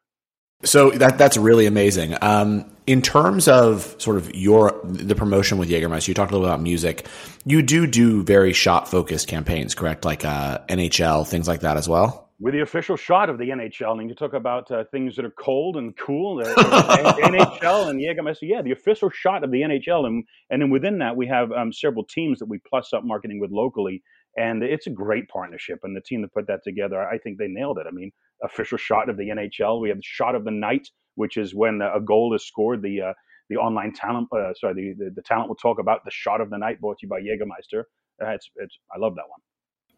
So 0.64 0.90
that 0.90 1.18
that's 1.18 1.36
really 1.36 1.66
amazing. 1.66 2.14
Um, 2.22 2.70
in 2.86 3.02
terms 3.02 3.48
of 3.48 3.96
sort 3.98 4.16
of 4.16 4.32
your 4.32 4.80
the 4.84 5.16
promotion 5.16 5.58
with 5.58 5.68
Jägermeister, 5.68 6.08
you 6.08 6.14
talked 6.14 6.30
a 6.30 6.34
little 6.34 6.48
about 6.48 6.60
music. 6.60 7.08
You 7.44 7.62
do 7.62 7.88
do 7.88 8.22
very 8.22 8.52
shot 8.52 8.88
focused 8.88 9.26
campaigns, 9.26 9.74
correct? 9.74 10.04
Like 10.04 10.24
uh, 10.24 10.58
NHL, 10.68 11.26
things 11.26 11.48
like 11.48 11.62
that 11.62 11.78
as 11.78 11.88
well 11.88 12.31
with 12.42 12.54
the 12.54 12.60
official 12.60 12.96
shot 12.96 13.30
of 13.30 13.38
the 13.38 13.50
NHL. 13.50 14.00
And 14.00 14.08
you 14.08 14.16
talk 14.16 14.34
about 14.34 14.68
uh, 14.72 14.82
things 14.90 15.14
that 15.14 15.24
are 15.24 15.30
cold 15.38 15.76
and 15.76 15.96
cool, 15.96 16.36
the 16.36 16.44
NHL 16.44 17.88
and 17.88 18.00
Jägermeister. 18.00 18.38
Yeah, 18.42 18.62
the 18.62 18.72
official 18.72 19.10
shot 19.10 19.44
of 19.44 19.52
the 19.52 19.60
NHL, 19.60 20.06
and 20.06 20.24
and 20.50 20.60
then 20.60 20.68
within 20.68 20.98
that 20.98 21.16
we 21.16 21.28
have 21.28 21.52
um, 21.52 21.72
several 21.72 22.04
teams 22.04 22.40
that 22.40 22.46
we 22.46 22.58
plus 22.68 22.92
up 22.92 23.04
marketing 23.04 23.38
with 23.40 23.52
locally, 23.52 24.02
and 24.36 24.64
it's 24.64 24.88
a 24.88 24.90
great 24.90 25.28
partnership. 25.28 25.78
And 25.84 25.96
the 25.96 26.00
team 26.00 26.20
that 26.22 26.34
put 26.34 26.48
that 26.48 26.64
together, 26.64 27.00
I 27.00 27.16
think 27.18 27.38
they 27.38 27.46
nailed 27.46 27.78
it. 27.78 27.86
I 27.86 27.92
mean, 27.92 28.10
official 28.42 28.76
shot 28.76 29.08
of 29.08 29.16
the 29.16 29.28
NHL. 29.28 29.80
We 29.80 29.88
have 29.90 29.98
the 29.98 30.02
shot 30.04 30.34
of 30.34 30.44
the 30.44 30.50
night, 30.50 30.88
which 31.14 31.36
is 31.36 31.54
when 31.54 31.80
a 31.80 32.00
goal 32.00 32.34
is 32.34 32.44
scored. 32.44 32.82
The 32.82 33.02
uh, 33.02 33.12
the 33.50 33.56
online 33.56 33.92
talent, 33.92 34.28
uh, 34.32 34.52
sorry, 34.54 34.74
the, 34.74 35.04
the, 35.04 35.10
the 35.14 35.22
talent 35.22 35.48
will 35.48 35.56
talk 35.56 35.78
about 35.78 36.04
the 36.04 36.10
shot 36.10 36.40
of 36.40 36.50
the 36.50 36.58
night 36.58 36.80
brought 36.80 36.98
to 36.98 37.06
you 37.06 37.08
by 37.08 37.20
Jägermeister. 37.20 37.82
Uh, 38.20 38.30
it's, 38.30 38.50
it's 38.56 38.78
I 38.92 38.98
love 38.98 39.14
that 39.14 39.28
one. 39.28 39.40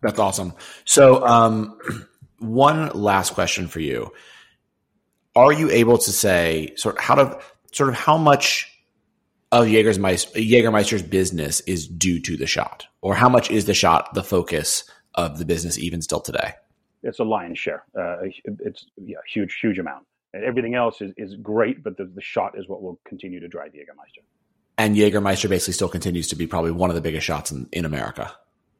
That's 0.02 0.18
awesome. 0.18 0.52
So. 0.84 1.26
Um, 1.26 1.78
one 2.46 2.90
last 2.90 3.34
question 3.34 3.68
for 3.68 3.80
you. 3.80 4.12
Are 5.36 5.52
you 5.52 5.70
able 5.70 5.98
to 5.98 6.12
say 6.12 6.72
sort 6.76 6.96
of 6.96 7.02
how 7.02 7.14
to 7.16 7.40
sort 7.72 7.88
of 7.88 7.96
how 7.96 8.16
much 8.16 8.70
of 9.50 9.66
Jägermeister, 9.66 10.48
Jägermeister's 10.48 11.02
business 11.02 11.60
is 11.60 11.86
due 11.86 12.20
to 12.20 12.36
the 12.36 12.46
shot, 12.46 12.86
or 13.02 13.14
how 13.14 13.28
much 13.28 13.50
is 13.50 13.66
the 13.66 13.74
shot 13.74 14.14
the 14.14 14.24
focus 14.24 14.84
of 15.14 15.38
the 15.38 15.44
business 15.44 15.78
even 15.78 16.02
still 16.02 16.20
today? 16.20 16.54
It's 17.02 17.18
a 17.18 17.24
lion's 17.24 17.58
share. 17.58 17.84
Uh, 17.96 18.16
it's 18.44 18.86
yeah, 18.96 19.18
huge, 19.32 19.58
huge 19.60 19.78
amount. 19.78 20.06
And 20.32 20.42
everything 20.42 20.74
else 20.74 21.00
is, 21.00 21.12
is 21.16 21.36
great, 21.36 21.84
but 21.84 21.96
the, 21.96 22.06
the 22.06 22.20
shot 22.20 22.58
is 22.58 22.66
what 22.66 22.82
will 22.82 22.98
continue 23.06 23.38
to 23.40 23.46
drive 23.46 23.72
Jägermeister. 23.72 24.24
And 24.76 24.96
Jägermeister 24.96 25.48
basically 25.48 25.74
still 25.74 25.88
continues 25.88 26.28
to 26.28 26.36
be 26.36 26.46
probably 26.48 26.72
one 26.72 26.90
of 26.90 26.96
the 26.96 27.02
biggest 27.02 27.26
shots 27.26 27.52
in, 27.52 27.68
in 27.72 27.84
America. 27.84 28.32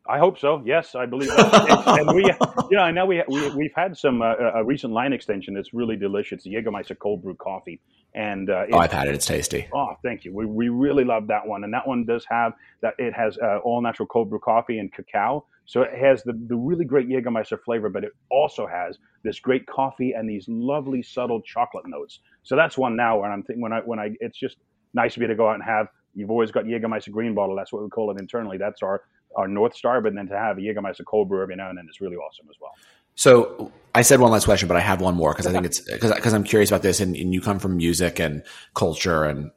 I 0.07 0.19
hope 0.19 0.39
so. 0.39 0.63
Yes, 0.67 0.95
I 0.95 1.07
believe 1.07 1.31
that. 1.31 1.99
and 1.99 2.15
we, 2.15 2.25
you 2.71 2.77
know, 2.77 2.91
now 2.91 3.07
we, 3.07 3.23
we 3.27 3.51
we've 3.51 3.75
had 3.75 3.97
some 3.97 4.21
uh, 4.21 4.35
a 4.55 4.63
recent 4.63 4.93
line 4.93 5.15
extension 5.15 5.55
that's 5.55 5.73
really 5.73 5.97
delicious. 5.97 6.43
The 6.43 6.55
Jägermeister 6.55 6.99
cold 6.99 7.23
brew 7.23 7.35
coffee, 7.35 7.81
and 8.15 8.51
uh, 8.51 8.67
oh, 8.73 8.79
I've 8.79 8.93
had 8.93 9.09
it. 9.09 9.15
It's 9.15 9.25
tasty. 9.25 9.67
Oh, 9.73 9.97
thank 10.03 10.27
you. 10.27 10.35
We 10.35 10.45
we 10.45 10.69
really 10.69 11.05
love 11.05 11.29
that 11.29 11.47
one, 11.47 11.65
and 11.65 11.73
that 11.73 11.89
one 11.89 12.05
does 12.05 12.27
have 12.29 12.53
that. 12.83 12.95
It 12.99 13.15
has 13.15 13.39
uh, 13.39 13.59
all 13.65 13.81
natural 13.81 14.07
cold 14.07 14.29
brew 14.29 14.41
coffee 14.41 14.79
and 14.79 14.93
cacao, 14.93 15.47
so 15.65 15.81
it 15.81 15.99
has 15.99 16.23
the 16.23 16.35
the 16.49 16.57
really 16.57 16.85
great 16.85 17.09
Jägermeister 17.09 17.59
flavor, 17.65 17.89
but 17.89 18.05
it 18.05 18.13
also 18.31 18.67
has 18.67 18.99
this 19.23 19.41
great 19.41 19.67
coffee 19.67 20.13
and 20.13 20.29
these 20.29 20.45
lovely 20.49 21.03
subtle 21.03 21.41
chocolate 21.41 21.87
notes. 21.87 22.21
So 22.43 22.57
that's 22.57 22.77
one 22.77 22.95
now 22.95 23.21
where 23.21 23.33
I'm 23.33 23.43
thinking 23.43 23.63
when 23.63 23.73
I 23.73 23.81
when 23.81 23.99
I 23.99 24.11
it's 24.21 24.39
just 24.39 24.59
nice 24.93 25.15
to 25.15 25.21
be 25.21 25.25
able 25.25 25.35
to 25.35 25.39
go 25.39 25.49
out 25.49 25.55
and 25.55 25.65
have. 25.65 25.89
You've 26.17 26.31
always 26.31 26.53
got 26.53 26.65
Jägermeister 26.65 27.11
green 27.11 27.35
bottle. 27.35 27.57
That's 27.57 27.73
what 27.73 27.83
we 27.83 27.89
call 27.89 28.13
it 28.13 28.21
internally. 28.21 28.59
That's 28.59 28.83
our 28.83 29.03
our 29.37 29.49
North 29.49 29.77
Star, 29.77 30.01
but 30.01 30.15
then 30.15 30.29
to 30.29 30.39
have 30.39 30.59
a 30.59 30.61
Jägermeister 30.61 31.05
cold 31.07 31.29
brew 31.29 31.43
every 31.43 31.57
now 31.57 31.69
and 31.69 31.79
then 31.79 31.87
is 31.89 32.01
really 32.01 32.17
awesome 32.17 32.47
as 32.51 32.57
well. 32.61 32.73
So 33.17 33.73
I 33.95 34.03
said 34.03 34.21
one 34.21 34.33
last 34.33 34.45
question, 34.45 34.69
but 34.69 34.77
I 34.77 34.81
have 34.81 35.01
one 35.01 35.15
more 35.15 35.33
because 35.33 35.47
I 35.47 35.53
think 35.53 35.67
it's 35.67 35.81
because 35.81 36.35
I'm 36.35 36.45
curious 36.45 36.71
about 36.71 36.83
this, 36.83 37.01
and, 37.01 37.15
and 37.17 37.33
you 37.33 37.41
come 37.41 37.59
from 37.59 37.77
music 37.77 38.19
and 38.19 38.43
culture. 38.75 39.25
And 39.25 39.51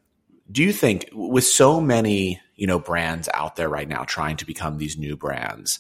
do 0.51 0.63
you 0.63 0.71
think 0.71 1.09
with 1.13 1.43
so 1.43 1.81
many 1.81 2.39
you 2.55 2.67
know 2.67 2.79
brands 2.79 3.29
out 3.33 3.55
there 3.55 3.69
right 3.69 3.87
now 3.87 4.03
trying 4.03 4.37
to 4.37 4.45
become 4.45 4.77
these 4.77 4.97
new 4.97 5.17
brands, 5.17 5.79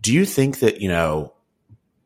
do 0.00 0.12
you 0.12 0.24
think 0.24 0.58
that 0.58 0.80
you 0.80 0.88
know 0.88 1.32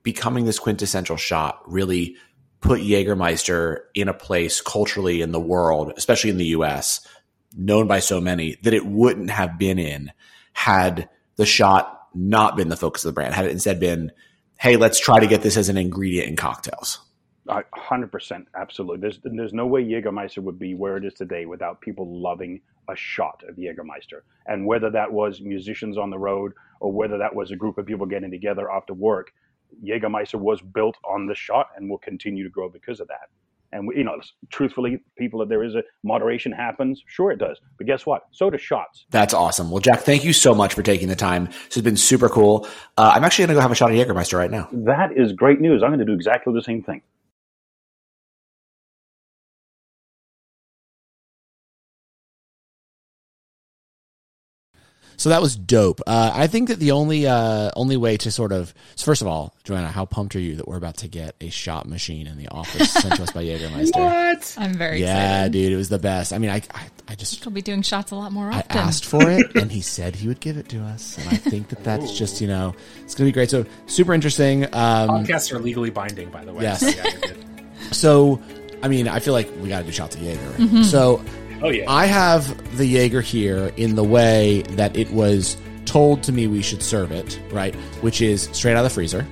becoming 0.02 0.44
this 0.44 0.58
quintessential 0.58 1.16
shot 1.16 1.60
really 1.66 2.16
put 2.60 2.80
Jägermeister 2.80 3.80
in 3.94 4.08
a 4.08 4.14
place 4.14 4.60
culturally 4.60 5.22
in 5.22 5.32
the 5.32 5.40
world, 5.40 5.92
especially 5.96 6.30
in 6.30 6.38
the 6.38 6.46
U.S., 6.46 7.06
known 7.56 7.86
by 7.86 8.00
so 8.00 8.20
many 8.20 8.56
that 8.62 8.74
it 8.74 8.84
wouldn't 8.84 9.30
have 9.30 9.58
been 9.58 9.78
in 9.78 10.12
had 10.52 11.08
the 11.38 11.46
shot 11.46 12.08
not 12.14 12.56
been 12.56 12.68
the 12.68 12.76
focus 12.76 13.04
of 13.04 13.08
the 13.08 13.14
brand? 13.14 13.32
Had 13.32 13.46
it 13.46 13.52
instead 13.52 13.80
been, 13.80 14.12
hey, 14.58 14.76
let's 14.76 15.00
try 15.00 15.18
to 15.18 15.26
get 15.26 15.40
this 15.40 15.56
as 15.56 15.70
an 15.70 15.78
ingredient 15.78 16.28
in 16.28 16.36
cocktails? 16.36 17.00
hundred 17.72 18.12
percent, 18.12 18.46
absolutely. 18.54 19.00
There's 19.00 19.20
there's 19.24 19.54
no 19.54 19.66
way 19.66 19.82
Jägermeister 19.82 20.42
would 20.42 20.58
be 20.58 20.74
where 20.74 20.98
it 20.98 21.04
is 21.06 21.14
today 21.14 21.46
without 21.46 21.80
people 21.80 22.20
loving 22.20 22.60
a 22.90 22.96
shot 22.96 23.42
of 23.48 23.56
Jägermeister. 23.56 24.20
And 24.46 24.66
whether 24.66 24.90
that 24.90 25.10
was 25.10 25.40
musicians 25.40 25.96
on 25.96 26.10
the 26.10 26.18
road 26.18 26.52
or 26.80 26.92
whether 26.92 27.16
that 27.16 27.34
was 27.34 27.50
a 27.50 27.56
group 27.56 27.78
of 27.78 27.86
people 27.86 28.04
getting 28.04 28.30
together 28.30 28.70
after 28.70 28.92
work, 28.92 29.32
Jägermeister 29.82 30.38
was 30.38 30.60
built 30.60 30.96
on 31.08 31.26
the 31.26 31.34
shot 31.34 31.68
and 31.76 31.88
will 31.88 31.98
continue 31.98 32.44
to 32.44 32.50
grow 32.50 32.68
because 32.68 33.00
of 33.00 33.08
that. 33.08 33.30
And 33.72 33.88
you 33.94 34.04
know, 34.04 34.18
truthfully, 34.50 35.00
people, 35.16 35.44
there 35.46 35.62
is 35.62 35.74
a 35.74 35.82
moderation 36.02 36.52
happens. 36.52 37.02
Sure, 37.06 37.30
it 37.30 37.38
does. 37.38 37.60
But 37.76 37.86
guess 37.86 38.06
what? 38.06 38.22
So 38.32 38.50
do 38.50 38.58
shots. 38.58 39.04
That's 39.10 39.34
awesome. 39.34 39.70
Well, 39.70 39.80
Jack, 39.80 40.00
thank 40.00 40.24
you 40.24 40.32
so 40.32 40.54
much 40.54 40.74
for 40.74 40.82
taking 40.82 41.08
the 41.08 41.16
time. 41.16 41.46
This 41.46 41.74
has 41.74 41.82
been 41.82 41.96
super 41.96 42.28
cool. 42.28 42.66
Uh, 42.96 43.12
I'm 43.14 43.24
actually 43.24 43.42
going 43.42 43.54
to 43.56 43.58
go 43.58 43.60
have 43.60 43.70
a 43.70 43.74
shot 43.74 43.90
of 43.90 43.96
Jägermeister 43.96 44.38
right 44.38 44.50
now. 44.50 44.68
That 44.72 45.16
is 45.16 45.32
great 45.32 45.60
news. 45.60 45.82
I'm 45.82 45.90
going 45.90 45.98
to 46.00 46.06
do 46.06 46.14
exactly 46.14 46.54
the 46.54 46.62
same 46.62 46.82
thing. 46.82 47.02
So 55.18 55.28
that 55.30 55.42
was 55.42 55.56
dope. 55.56 56.00
Uh, 56.06 56.30
I 56.32 56.46
think 56.46 56.68
that 56.68 56.78
the 56.78 56.92
only 56.92 57.26
uh, 57.26 57.70
only 57.76 57.96
way 57.96 58.16
to 58.18 58.30
sort 58.30 58.52
of 58.52 58.72
so 58.94 59.04
first 59.04 59.20
of 59.20 59.26
all, 59.28 59.52
Joanna, 59.64 59.88
how 59.88 60.04
pumped 60.06 60.34
are 60.36 60.40
you 60.40 60.54
that 60.56 60.66
we're 60.68 60.76
about 60.76 60.98
to 60.98 61.08
get 61.08 61.34
a 61.40 61.50
shot 61.50 61.86
machine 61.88 62.26
in 62.28 62.38
the 62.38 62.46
office 62.48 62.92
sent 62.92 63.16
to 63.16 63.24
us 63.24 63.32
by 63.32 63.44
Jägermeister? 63.44 63.96
What? 64.28 64.54
I'm 64.56 64.74
very 64.74 65.00
Yeah, 65.00 65.16
excited. 65.40 65.52
dude, 65.52 65.72
it 65.72 65.76
was 65.76 65.88
the 65.88 65.98
best. 65.98 66.32
I 66.32 66.38
mean, 66.38 66.50
I 66.50 66.62
I, 66.72 66.88
I 67.08 67.14
just 67.16 67.42
He'll 67.42 67.52
be 67.52 67.62
doing 67.62 67.82
shots 67.82 68.12
a 68.12 68.14
lot 68.14 68.30
more 68.32 68.48
I 68.50 68.58
often. 68.58 68.78
asked 68.78 69.04
for 69.04 69.28
it, 69.28 69.54
and 69.60 69.70
he 69.72 69.80
said 69.80 70.14
he 70.14 70.28
would 70.28 70.38
give 70.40 70.56
it 70.56 70.68
to 70.70 70.80
us, 70.84 71.18
and 71.18 71.28
I 71.28 71.36
think 71.36 71.68
that 71.70 71.82
that's 71.82 72.16
just 72.16 72.40
you 72.40 72.46
know 72.46 72.74
it's 73.02 73.14
gonna 73.16 73.26
be 73.28 73.32
great. 73.32 73.50
So 73.50 73.66
super 73.86 74.14
interesting. 74.14 74.64
Um, 74.66 74.70
Podcasts 75.26 75.52
are 75.52 75.58
legally 75.58 75.90
binding, 75.90 76.30
by 76.30 76.44
the 76.44 76.52
way. 76.52 76.62
Yes. 76.62 76.80
So, 76.80 76.88
yeah, 76.90 77.32
so 77.92 78.40
I 78.82 78.88
mean, 78.88 79.08
I 79.08 79.18
feel 79.18 79.32
like 79.34 79.50
we 79.60 79.68
got 79.68 79.80
to 79.80 79.84
do 79.84 79.90
shots 79.92 80.14
of 80.14 80.22
Jaeger. 80.22 80.84
So 80.84 81.24
Oh 81.62 81.70
yeah. 81.70 81.84
I 81.90 82.06
have 82.06 82.76
the 82.76 82.86
Jaeger 82.86 83.20
here 83.20 83.72
in 83.76 83.94
the 83.96 84.04
way 84.04 84.62
that 84.70 84.96
it 84.96 85.10
was 85.10 85.56
told 85.86 86.22
to 86.24 86.32
me 86.32 86.46
we 86.46 86.62
should 86.62 86.82
serve 86.82 87.10
it, 87.12 87.40
right? 87.50 87.74
Which 88.02 88.20
is 88.20 88.48
straight 88.52 88.72
out 88.72 88.78
of 88.78 88.84
the 88.84 88.90
freezer. 88.94 89.26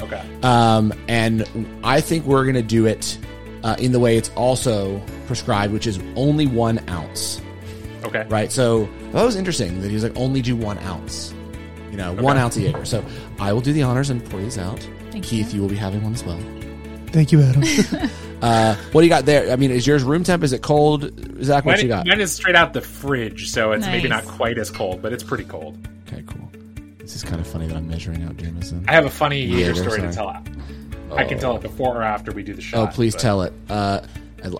okay. 0.00 0.22
Um, 0.42 0.92
and 1.08 1.46
I 1.84 2.00
think 2.00 2.24
we're 2.24 2.44
going 2.44 2.54
to 2.56 2.62
do 2.62 2.86
it 2.86 3.18
uh, 3.62 3.76
in 3.78 3.92
the 3.92 4.00
way 4.00 4.16
it's 4.16 4.30
also 4.30 5.00
prescribed, 5.26 5.72
which 5.72 5.86
is 5.86 5.98
only 6.16 6.46
one 6.46 6.86
ounce, 6.88 7.40
Okay. 8.04 8.26
right? 8.28 8.50
So 8.50 8.88
that 9.12 9.22
was 9.24 9.36
interesting 9.36 9.80
that 9.82 9.88
he 9.88 9.94
was 9.94 10.02
like, 10.02 10.16
only 10.16 10.42
do 10.42 10.56
one 10.56 10.78
ounce, 10.78 11.32
you 11.90 11.96
know, 11.96 12.12
one 12.14 12.36
ounce 12.36 12.56
of 12.56 12.62
Jaeger. 12.62 12.84
So 12.84 13.04
I 13.38 13.52
will 13.52 13.60
do 13.62 13.72
the 13.72 13.82
honors 13.82 14.10
and 14.10 14.24
pour 14.28 14.40
these 14.40 14.58
out. 14.58 14.86
Thank 15.10 15.24
Keith, 15.24 15.48
you. 15.52 15.56
you 15.56 15.62
will 15.62 15.68
be 15.70 15.76
having 15.76 16.02
one 16.02 16.12
as 16.14 16.24
well. 16.24 16.40
Thank 17.08 17.30
you, 17.30 17.40
Adam. 17.42 17.62
Uh, 18.44 18.74
what 18.92 19.00
do 19.00 19.06
you 19.06 19.10
got 19.10 19.24
there? 19.24 19.50
I 19.50 19.56
mean, 19.56 19.70
is 19.70 19.86
yours 19.86 20.02
room 20.02 20.22
temp? 20.22 20.42
Is 20.42 20.52
it 20.52 20.60
cold? 20.62 21.02
Zach, 21.42 21.64
what 21.64 21.76
Mine, 21.76 21.82
you 21.82 21.88
got? 21.88 22.06
mine 22.06 22.20
is 22.20 22.32
straight 22.32 22.54
out 22.56 22.74
the 22.74 22.80
fridge, 22.82 23.50
so 23.50 23.72
it's 23.72 23.86
maybe 23.86 24.08
not 24.08 24.24
quite 24.24 24.58
as 24.58 24.70
cold, 24.70 25.00
but 25.00 25.12
it's 25.12 25.22
pretty 25.24 25.44
cold. 25.44 25.78
Okay, 26.06 26.22
cool. 26.26 26.50
This 26.98 27.16
is 27.16 27.22
kind 27.24 27.40
of 27.40 27.46
funny 27.46 27.66
that 27.68 27.76
I'm 27.76 27.88
measuring 27.88 28.22
out 28.24 28.36
Jameson. 28.36 28.84
I 28.88 28.92
have 28.92 29.06
a 29.06 29.10
funny 29.10 29.40
Yeah, 29.44 29.56
Jaeger 29.68 29.72
they're 29.72 29.82
story 29.84 30.00
to 30.02 30.12
sorry. 30.12 30.42
tell. 31.08 31.16
I 31.18 31.24
can 31.24 31.38
tell 31.38 31.56
it 31.56 31.62
before 31.62 31.96
or 31.96 32.02
after 32.02 32.32
we 32.32 32.42
do 32.42 32.54
the 32.54 32.60
show. 32.62 32.82
Oh, 32.82 32.86
please 32.86 33.14
but- 33.14 33.20
tell 33.22 33.42
it. 33.42 33.52
Uh, 33.70 34.00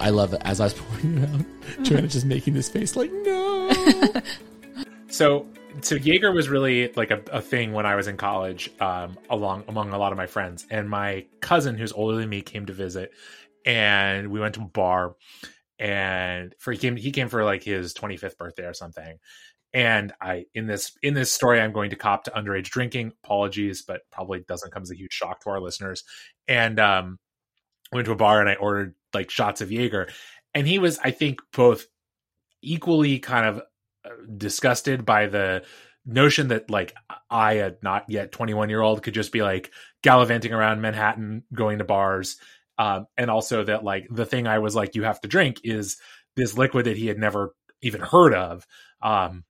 I, 0.01 0.07
I 0.07 0.11
love 0.11 0.33
it. 0.35 0.41
As 0.45 0.61
I 0.61 0.65
was 0.65 0.75
pouring 0.79 1.19
it 1.19 1.29
out, 1.29 1.85
Joanna 1.85 2.09
just 2.09 2.25
making 2.27 2.55
this 2.55 2.69
face 2.71 2.97
like, 2.97 3.11
no. 3.13 4.13
So, 5.09 5.47
so 5.81 5.95
Jaeger 5.95 6.33
was 6.33 6.49
really 6.49 6.93
like 6.97 7.13
a, 7.13 7.23
a 7.31 7.41
thing 7.41 7.73
when 7.73 7.87
I 7.87 7.95
was 7.95 8.09
in 8.09 8.17
college, 8.17 8.69
um, 8.81 9.17
along 9.31 9.63
among 9.69 9.93
a 9.93 9.99
lot 9.99 10.11
of 10.11 10.19
my 10.19 10.27
friends. 10.27 10.67
And 10.71 10.91
my 10.91 11.25
cousin, 11.41 11.77
who's 11.77 11.93
older 11.93 12.17
than 12.17 12.29
me, 12.29 12.43
came 12.43 12.67
to 12.67 12.73
visit, 12.73 13.13
and 13.65 14.29
we 14.31 14.41
went 14.41 14.55
to 14.57 14.63
a 14.63 14.67
bar. 14.67 15.15
And 15.79 16.55
for 16.59 16.73
he 16.73 16.79
came, 16.79 16.97
he 16.97 17.11
came 17.11 17.29
for 17.29 17.45
like 17.45 17.63
his 17.63 17.95
25th 17.95 18.37
birthday 18.37 18.65
or 18.65 18.75
something. 18.75 19.19
And 19.73 20.13
I 20.21 20.45
in 20.55 20.67
this 20.67 20.93
in 21.03 21.15
this 21.15 21.33
story, 21.33 21.61
I'm 21.61 21.73
going 21.73 21.91
to 21.91 21.97
cop 21.97 22.25
to 22.25 22.31
underage 22.31 22.71
drinking. 22.71 23.13
Apologies, 23.25 23.83
but 23.83 24.03
probably 24.13 24.45
doesn't 24.47 24.73
come 24.73 24.83
as 24.83 24.93
a 24.93 24.97
huge 24.97 25.13
shock 25.13 25.43
to 25.43 25.51
our 25.51 25.61
listeners. 25.61 26.05
And 26.47 26.79
um, 26.79 27.19
went 27.93 28.07
to 28.07 28.13
a 28.13 28.17
bar 28.17 28.41
and 28.41 28.49
I 28.49 28.55
ordered 28.55 28.95
like 29.13 29.31
shots 29.31 29.61
of 29.61 29.73
Jaeger, 29.73 30.09
and 30.55 30.67
he 30.67 30.79
was, 30.79 30.99
I 31.03 31.11
think, 31.11 31.41
both 31.53 31.87
equally 32.63 33.19
kind 33.19 33.47
of 33.47 33.59
uh, 34.05 34.11
disgusted 34.37 35.05
by 35.05 35.27
the 35.27 35.65
notion 36.07 36.49
that 36.49 36.71
like 36.71 36.95
I, 37.31 37.55
a 37.55 37.73
not 37.83 38.05
yet 38.09 38.31
21 38.31 38.69
year 38.71 38.81
old, 38.81 39.03
could 39.03 39.15
just 39.15 39.33
be 39.33 39.43
like 39.43 39.73
gallivanting 40.03 40.53
around 40.53 40.83
Manhattan, 40.83 41.43
going 41.53 41.79
to 41.79 41.85
bars, 41.85 42.37
um, 42.79 43.07
and 43.17 43.31
also 43.31 43.65
that 43.65 43.85
like 43.85 44.07
the 44.11 44.27
thing 44.27 44.47
I 44.47 44.59
was 44.59 44.75
like, 44.75 44.95
you 44.95 45.05
have 45.05 45.21
to 45.23 45.29
drink 45.29 45.61
is 45.65 45.99
this 46.37 46.57
liquid 46.57 46.87
that 46.87 46.97
he 46.97 47.07
had 47.07 47.19
never 47.19 47.55
even 47.83 48.01
heard 48.01 48.35
of. 48.35 48.67
Um, 49.03 49.45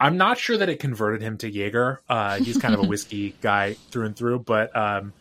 I'm 0.00 0.16
not 0.16 0.38
sure 0.38 0.56
that 0.56 0.68
it 0.68 0.78
converted 0.78 1.22
him 1.22 1.38
to 1.38 1.50
Jaeger. 1.50 2.02
Uh, 2.08 2.36
he's 2.38 2.58
kind 2.58 2.74
of 2.74 2.80
a 2.80 2.86
whiskey 2.86 3.34
guy 3.40 3.74
through 3.90 4.06
and 4.06 4.16
through, 4.16 4.40
but 4.40 4.74
um, 4.76 5.12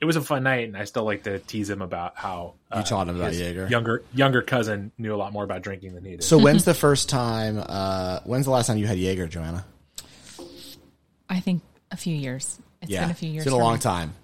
it 0.00 0.06
was 0.06 0.16
a 0.16 0.20
fun 0.20 0.42
night, 0.42 0.66
and 0.66 0.76
I 0.76 0.84
still 0.84 1.04
like 1.04 1.22
to 1.24 1.38
tease 1.38 1.70
him 1.70 1.82
about 1.82 2.16
how 2.16 2.54
uh, 2.70 2.78
You 2.78 2.84
taught 2.84 3.08
him 3.08 3.16
about 3.16 3.34
Jaeger. 3.34 3.68
Younger 3.68 4.02
younger 4.12 4.42
cousin 4.42 4.92
knew 4.98 5.14
a 5.14 5.16
lot 5.16 5.32
more 5.32 5.44
about 5.44 5.62
drinking 5.62 5.94
than 5.94 6.04
he 6.04 6.12
did. 6.12 6.24
So 6.24 6.38
when's 6.38 6.64
the 6.66 6.74
first 6.74 7.08
time? 7.08 7.62
Uh, 7.64 8.20
when's 8.24 8.46
the 8.46 8.50
last 8.50 8.66
time 8.66 8.78
you 8.78 8.86
had 8.86 8.98
Jaeger, 8.98 9.28
Joanna? 9.28 9.64
I 11.28 11.40
think 11.40 11.62
a 11.90 11.96
few 11.96 12.14
years. 12.14 12.58
It's 12.82 12.90
yeah, 12.90 13.02
been 13.02 13.10
a 13.10 13.14
few 13.14 13.30
years. 13.30 13.46
It's 13.46 13.52
been 13.52 13.60
a 13.60 13.64
long 13.64 13.74
me. 13.74 13.80
time. 13.80 14.14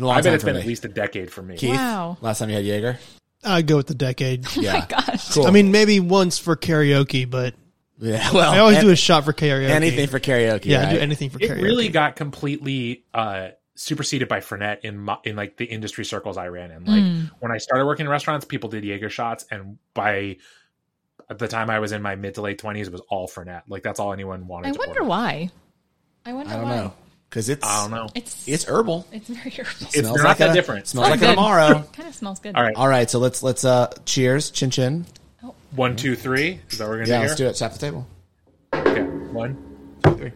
Been 0.00 0.04
a 0.04 0.08
long 0.08 0.16
I 0.16 0.20
bet 0.22 0.34
it's 0.34 0.44
been 0.44 0.54
me. 0.54 0.60
at 0.62 0.66
least 0.66 0.84
a 0.84 0.88
decade 0.88 1.30
for 1.30 1.42
me. 1.42 1.56
Keith, 1.56 1.70
Wow. 1.76 2.16
last 2.20 2.38
time 2.38 2.48
you 2.50 2.56
had 2.56 2.64
Jaeger. 2.64 2.98
I'd 3.44 3.66
go 3.66 3.76
with 3.76 3.86
the 3.86 3.94
decade. 3.94 4.46
Yeah, 4.56 4.72
Oh 4.76 4.78
my 4.80 4.86
gosh. 4.86 5.32
Cool. 5.34 5.46
I 5.46 5.50
mean, 5.50 5.70
maybe 5.70 6.00
once 6.00 6.38
for 6.38 6.56
karaoke, 6.56 7.28
but 7.28 7.54
yeah. 7.98 8.32
Well, 8.32 8.50
I 8.50 8.58
always 8.58 8.78
an- 8.78 8.84
do 8.84 8.90
a 8.90 8.96
shot 8.96 9.24
for 9.24 9.32
karaoke. 9.32 9.68
anything 9.70 10.08
for 10.08 10.18
karaoke. 10.18 10.64
Yeah, 10.66 10.88
I 10.88 10.92
do 10.94 10.98
anything 11.00 11.28
for 11.30 11.38
It 11.40 11.50
karaoke. 11.50 11.62
really 11.62 11.88
got 11.90 12.16
completely 12.16 13.04
uh, 13.14 13.48
superseded 13.74 14.26
by 14.28 14.40
Fernet 14.40 14.80
in 14.84 14.96
my, 14.98 15.16
in 15.24 15.36
like 15.36 15.56
the 15.58 15.64
industry 15.66 16.04
circles 16.04 16.36
I 16.38 16.48
ran 16.48 16.70
in. 16.70 16.84
Like 16.86 17.32
when 17.40 17.52
I 17.52 17.58
started 17.58 17.84
working 17.86 18.06
in 18.06 18.10
restaurants, 18.10 18.44
people 18.46 18.68
did 18.70 18.84
Jaeger 18.84 19.10
shots, 19.10 19.44
and 19.50 19.78
by 19.94 20.36
at 21.28 21.38
the 21.38 21.46
time 21.48 21.70
I 21.70 21.78
was 21.78 21.92
in 21.92 22.02
my 22.02 22.16
mid 22.16 22.34
to 22.34 22.42
late 22.42 22.58
twenties, 22.58 22.88
it 22.88 22.92
was 22.92 23.02
all 23.08 23.28
Fernet. 23.28 23.62
Like 23.68 23.82
that's 23.82 24.00
all 24.00 24.12
anyone 24.12 24.46
wanted. 24.46 24.68
I 24.68 24.72
to 24.72 24.78
wonder 24.78 25.00
order. 25.00 25.04
why. 25.08 25.50
I 26.26 26.32
wonder 26.32 26.52
I 26.52 26.56
don't 26.56 26.64
why. 26.64 26.76
know 26.76 26.92
because 27.30 27.48
it's 27.48 27.64
I 27.66 27.82
don't 27.82 27.92
know. 27.92 28.08
It's 28.14 28.46
it's 28.48 28.64
herbal. 28.64 29.06
it's 29.12 29.28
very 29.28 29.50
herbal. 29.50 29.70
It's 29.80 29.94
Smells 29.98 30.14
they're 30.16 30.22
not 30.24 30.28
like 30.30 30.38
that 30.38 30.50
a- 30.50 30.52
different. 30.52 30.86
Smells 30.88 31.08
like 31.10 31.20
good. 31.20 31.28
an 31.30 31.36
amaro. 31.36 31.92
kind 31.92 32.08
of 32.08 32.14
smells 32.14 32.40
good. 32.40 32.54
All 32.56 32.62
right, 32.62 32.74
All 32.76 32.88
right, 32.88 33.08
so 33.08 33.18
let's 33.20 33.42
let's 33.42 33.64
uh 33.64 33.86
cheers, 34.04 34.50
chin 34.50 34.70
chin. 34.70 35.06
one, 35.70 35.94
two, 35.96 36.16
three. 36.16 36.60
Is 36.70 36.78
that 36.78 36.84
what 36.84 36.90
we're 36.90 36.98
gonna 37.04 37.08
Yeah, 37.10 37.16
do 37.18 37.22
let's 37.22 37.36
do 37.36 37.44
here? 37.44 37.50
it. 37.52 37.56
Tap 37.56 37.72
the 37.72 37.78
table. 37.78 38.06
Okay, 38.74 39.02
one, 39.02 39.56
two, 40.04 40.14
three. 40.16 40.32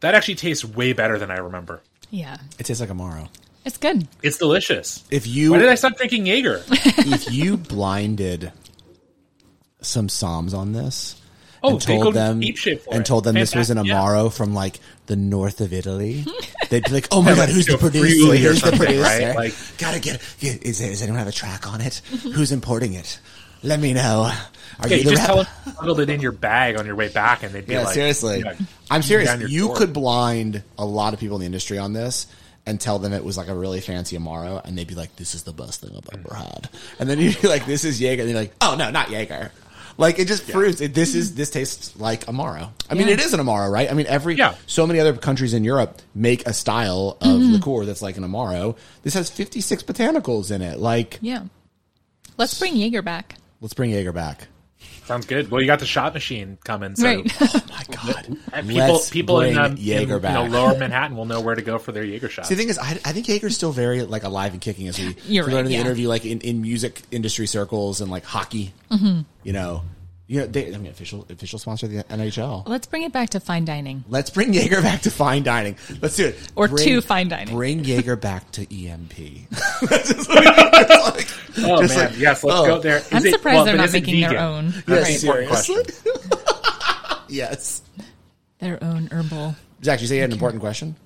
That 0.00 0.14
actually 0.14 0.34
tastes 0.34 0.64
way 0.64 0.92
better 0.92 1.18
than 1.18 1.30
I 1.30 1.36
remember. 1.38 1.80
Yeah, 2.10 2.36
It 2.58 2.64
tastes 2.66 2.80
like 2.80 2.90
a 2.90 2.92
amaro. 2.94 3.28
it's 3.64 3.78
good. 3.78 4.06
It's 4.22 4.38
delicious. 4.38 5.02
If 5.10 5.26
you 5.26 5.52
Why 5.52 5.58
did 5.58 5.68
I 5.68 5.74
stop 5.76 5.96
drinking 5.96 6.26
Jaeger? 6.26 6.62
if 6.68 7.32
you 7.32 7.56
blinded 7.56 8.52
some 9.80 10.08
somms 10.08 10.52
on 10.56 10.72
this 10.72 11.20
Oh, 11.66 11.70
and 11.70 11.80
told 11.80 12.14
them 12.14 12.42
and 12.92 13.06
told 13.06 13.24
them 13.24 13.34
this 13.34 13.54
was 13.54 13.70
an 13.70 13.78
Fantastic, 13.78 13.88
yeah. 13.88 14.00
Amaro 14.00 14.30
from 14.32 14.52
like 14.54 14.78
the 15.06 15.16
north 15.16 15.60
of 15.62 15.72
Italy, 15.72 16.24
they'd 16.68 16.84
be 16.84 16.90
like, 16.92 17.08
"Oh 17.10 17.22
my 17.22 17.34
god, 17.34 17.48
who's 17.48 17.64
the 17.66 17.78
producer? 17.78 18.36
Who's 18.36 18.60
the 18.62 18.72
producer? 18.72 19.00
right? 19.02 19.34
Like- 19.34 19.54
Gotta 19.78 19.98
get. 19.98 20.16
It. 20.40 20.62
Is 20.64 20.78
there, 20.78 20.90
does 20.90 21.00
anyone 21.02 21.18
have 21.20 21.28
a 21.28 21.32
track 21.32 21.66
on 21.66 21.80
it? 21.80 22.02
Who's 22.22 22.52
importing 22.52 22.92
it? 22.94 23.18
Let 23.62 23.80
me 23.80 23.94
know. 23.94 24.30
Are 24.80 24.88
Yeah, 24.88 24.96
you 24.96 25.04
you 25.04 25.10
just 25.12 25.24
tell 25.24 25.36
them 25.36 25.46
smuggled 25.72 26.00
it 26.00 26.10
in 26.10 26.20
your 26.20 26.32
bag 26.32 26.76
on 26.76 26.84
your 26.84 26.96
way 26.96 27.08
back, 27.08 27.42
and 27.42 27.54
they'd 27.54 27.66
be 27.66 27.72
Yeah, 27.72 27.84
like, 27.84 27.94
seriously. 27.94 28.44
I'm 28.90 29.00
serious. 29.02 29.48
You 29.50 29.68
door. 29.68 29.76
could 29.76 29.92
blind 29.94 30.62
a 30.76 30.84
lot 30.84 31.14
of 31.14 31.20
people 31.20 31.36
in 31.36 31.40
the 31.40 31.46
industry 31.46 31.78
on 31.78 31.94
this 31.94 32.26
and 32.66 32.78
tell 32.80 32.98
them 32.98 33.12
it 33.14 33.24
was 33.24 33.36
like 33.38 33.48
a 33.48 33.54
really 33.54 33.80
fancy 33.80 34.18
Amaro, 34.18 34.62
and 34.64 34.76
they'd 34.76 34.86
be 34.86 34.94
like, 34.94 35.16
"This 35.16 35.34
is 35.34 35.44
the 35.44 35.52
best 35.52 35.80
thing 35.80 35.92
I've 35.96 36.18
ever 36.18 36.34
had." 36.34 36.68
And 36.98 37.08
then 37.08 37.18
you'd 37.20 37.40
be 37.40 37.48
like, 37.48 37.64
"This 37.64 37.84
is 37.84 37.98
Jaeger," 38.00 38.22
and 38.22 38.30
you're 38.30 38.38
like, 38.40 38.54
"Oh 38.60 38.74
no, 38.78 38.90
not 38.90 39.10
Jaeger." 39.10 39.50
Like 39.96 40.18
it 40.18 40.26
just 40.26 40.48
proves 40.50 40.80
it, 40.80 40.94
this 40.94 41.14
is 41.14 41.34
this 41.34 41.50
tastes 41.50 41.98
like 41.98 42.26
Amaro. 42.26 42.70
I 42.90 42.94
mean, 42.94 43.08
it 43.08 43.20
is 43.20 43.32
an 43.32 43.40
Amaro, 43.40 43.70
right? 43.70 43.90
I 43.90 43.94
mean, 43.94 44.06
every 44.06 44.34
Yeah. 44.34 44.54
so 44.66 44.86
many 44.86 45.00
other 45.00 45.16
countries 45.16 45.54
in 45.54 45.64
Europe 45.64 46.02
make 46.14 46.46
a 46.46 46.52
style 46.52 47.16
of 47.20 47.28
mm-hmm. 47.40 47.52
liqueur 47.52 47.84
that's 47.84 48.02
like 48.02 48.16
an 48.16 48.24
Amaro. 48.24 48.76
This 49.02 49.14
has 49.14 49.30
56 49.30 49.82
botanicals 49.84 50.50
in 50.50 50.62
it. 50.62 50.78
Like, 50.78 51.18
Yeah. 51.20 51.44
Let's 52.36 52.58
bring 52.58 52.76
Jaeger 52.76 53.02
back. 53.02 53.36
let's 53.60 53.74
bring 53.74 53.90
Jaeger 53.90 54.12
back. 54.12 54.48
Sounds 55.04 55.26
good. 55.26 55.50
Well, 55.50 55.60
you 55.60 55.66
got 55.66 55.80
the 55.80 55.86
shot 55.86 56.14
machine 56.14 56.56
coming, 56.64 56.96
so 56.96 57.04
Right. 57.04 57.40
My 57.40 57.82
God, 57.90 58.38
and 58.52 58.68
people 58.68 58.94
Let's 58.94 59.10
people 59.10 59.40
in, 59.40 59.54
bring 59.54 59.64
um, 59.64 59.72
in 59.72 59.76
Jaeger 59.78 60.16
you 60.16 60.20
know, 60.20 60.44
lower 60.44 60.78
Manhattan 60.78 61.16
will 61.16 61.26
know 61.26 61.40
where 61.40 61.54
to 61.54 61.62
go 61.62 61.78
for 61.78 61.92
their 61.92 62.04
Jaeger 62.04 62.28
shots. 62.30 62.48
See, 62.48 62.54
the 62.54 62.62
thing 62.62 62.70
is, 62.70 62.78
I, 62.78 62.92
I 63.04 63.12
think 63.12 63.26
Jaeger's 63.26 63.54
still 63.54 63.72
very 63.72 64.02
like 64.02 64.24
alive 64.24 64.52
and 64.52 64.62
kicking 64.62 64.88
as 64.88 64.98
we 64.98 65.14
You're 65.26 65.46
we 65.46 65.52
right, 65.52 65.60
in 65.60 65.66
the 65.66 65.72
yeah. 65.72 65.80
interview, 65.80 66.08
like 66.08 66.24
in, 66.24 66.40
in 66.40 66.62
music 66.62 67.02
industry 67.10 67.46
circles 67.46 68.00
and 68.00 68.10
like 68.10 68.24
hockey. 68.24 68.72
Mm-hmm. 68.90 69.20
You 69.42 69.52
know, 69.52 69.82
you 70.26 70.40
know, 70.40 70.46
they, 70.46 70.74
I 70.74 70.78
mean, 70.78 70.90
official 70.90 71.26
official 71.28 71.58
sponsor 71.58 71.84
of 71.86 71.92
the 71.92 72.02
NHL. 72.04 72.66
Let's 72.66 72.86
bring 72.86 73.02
it 73.02 73.12
back 73.12 73.30
to 73.30 73.40
fine 73.40 73.64
dining. 73.66 74.04
Let's 74.08 74.30
bring 74.30 74.54
Jaeger 74.54 74.80
back 74.80 75.02
to 75.02 75.10
fine 75.10 75.42
dining. 75.42 75.76
Let's 76.00 76.16
do 76.16 76.26
it. 76.28 76.52
Or 76.56 76.68
Bring- 76.68 76.84
to 76.84 77.00
fine 77.02 77.28
dining. 77.28 77.54
Bring 77.54 77.84
Jaeger 77.84 78.16
back 78.16 78.50
to 78.52 78.62
EMP. 78.62 79.12
Just 79.50 80.28
what 80.28 80.42
it's 80.42 81.58
like. 81.58 81.66
oh 81.66 81.82
just 81.82 81.96
man, 81.96 82.10
like, 82.10 82.18
yes, 82.18 82.42
let's 82.42 82.58
oh. 82.58 82.66
go 82.66 82.78
there. 82.80 82.96
Is 82.98 83.12
I'm 83.12 83.26
it- 83.26 83.32
surprised 83.32 83.56
well, 83.56 83.64
they're 83.66 83.76
not 83.76 83.86
is 83.86 83.94
it 83.94 84.00
making 84.06 84.20
their 84.22 84.38
own. 84.40 84.70
That's 84.86 85.10
Yes, 85.10 85.24
an 85.24 85.68
seriously. 85.68 85.76
yes. 87.28 87.82
Their 88.60 88.82
own 88.82 89.08
herbal. 89.12 89.54
Zach, 89.82 90.00
you 90.00 90.06
say 90.06 90.14
you 90.16 90.20
had 90.22 90.30
an 90.30 90.34
important 90.34 90.62
question? 90.62 90.96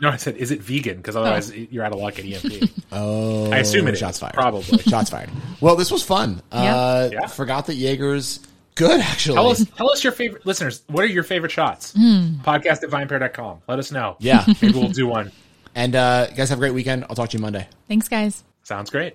No, 0.00 0.08
I 0.08 0.16
said, 0.16 0.36
is 0.36 0.50
it 0.50 0.60
vegan? 0.62 0.96
Because 0.96 1.16
otherwise, 1.16 1.54
you're 1.54 1.84
out 1.84 1.92
of 1.92 1.98
luck 1.98 2.18
at 2.18 2.24
EMP. 2.24 2.70
Oh, 2.92 3.50
I 3.52 3.58
assume 3.58 3.86
it 3.88 3.94
is. 3.94 4.00
shots 4.00 4.18
fired. 4.18 4.34
Probably. 4.34 4.78
Shots 4.78 5.10
fired. 5.10 5.30
Well, 5.60 5.76
this 5.76 5.90
was 5.90 6.02
fun. 6.02 6.42
Uh, 6.50 7.10
Yeah. 7.12 7.26
Forgot 7.26 7.66
that 7.66 7.74
Jaeger's 7.76 8.40
good. 8.74 9.00
Actually, 9.00 9.36
Tell 9.36 9.48
us, 9.50 9.64
tell 9.76 9.90
us 9.90 10.04
your 10.04 10.12
favorite 10.12 10.44
listeners. 10.46 10.82
What 10.88 11.04
are 11.04 11.08
your 11.08 11.22
favorite 11.22 11.52
shots? 11.52 11.92
Podcast 11.94 12.82
at 12.82 12.90
vinepair.com. 12.90 13.62
Let 13.68 13.78
us 13.78 13.90
know. 13.92 14.16
Yeah. 14.20 14.44
Maybe 14.60 14.72
we'll 14.78 14.88
do 14.88 15.06
one. 15.06 15.32
And 15.74 15.96
uh, 15.96 16.28
you 16.30 16.36
guys 16.36 16.48
have 16.50 16.58
a 16.58 16.60
great 16.60 16.74
weekend. 16.74 17.04
I'll 17.08 17.16
talk 17.16 17.30
to 17.30 17.36
you 17.36 17.42
Monday. 17.42 17.68
Thanks, 17.88 18.08
guys. 18.08 18.44
Sounds 18.62 18.90
great. 18.90 19.14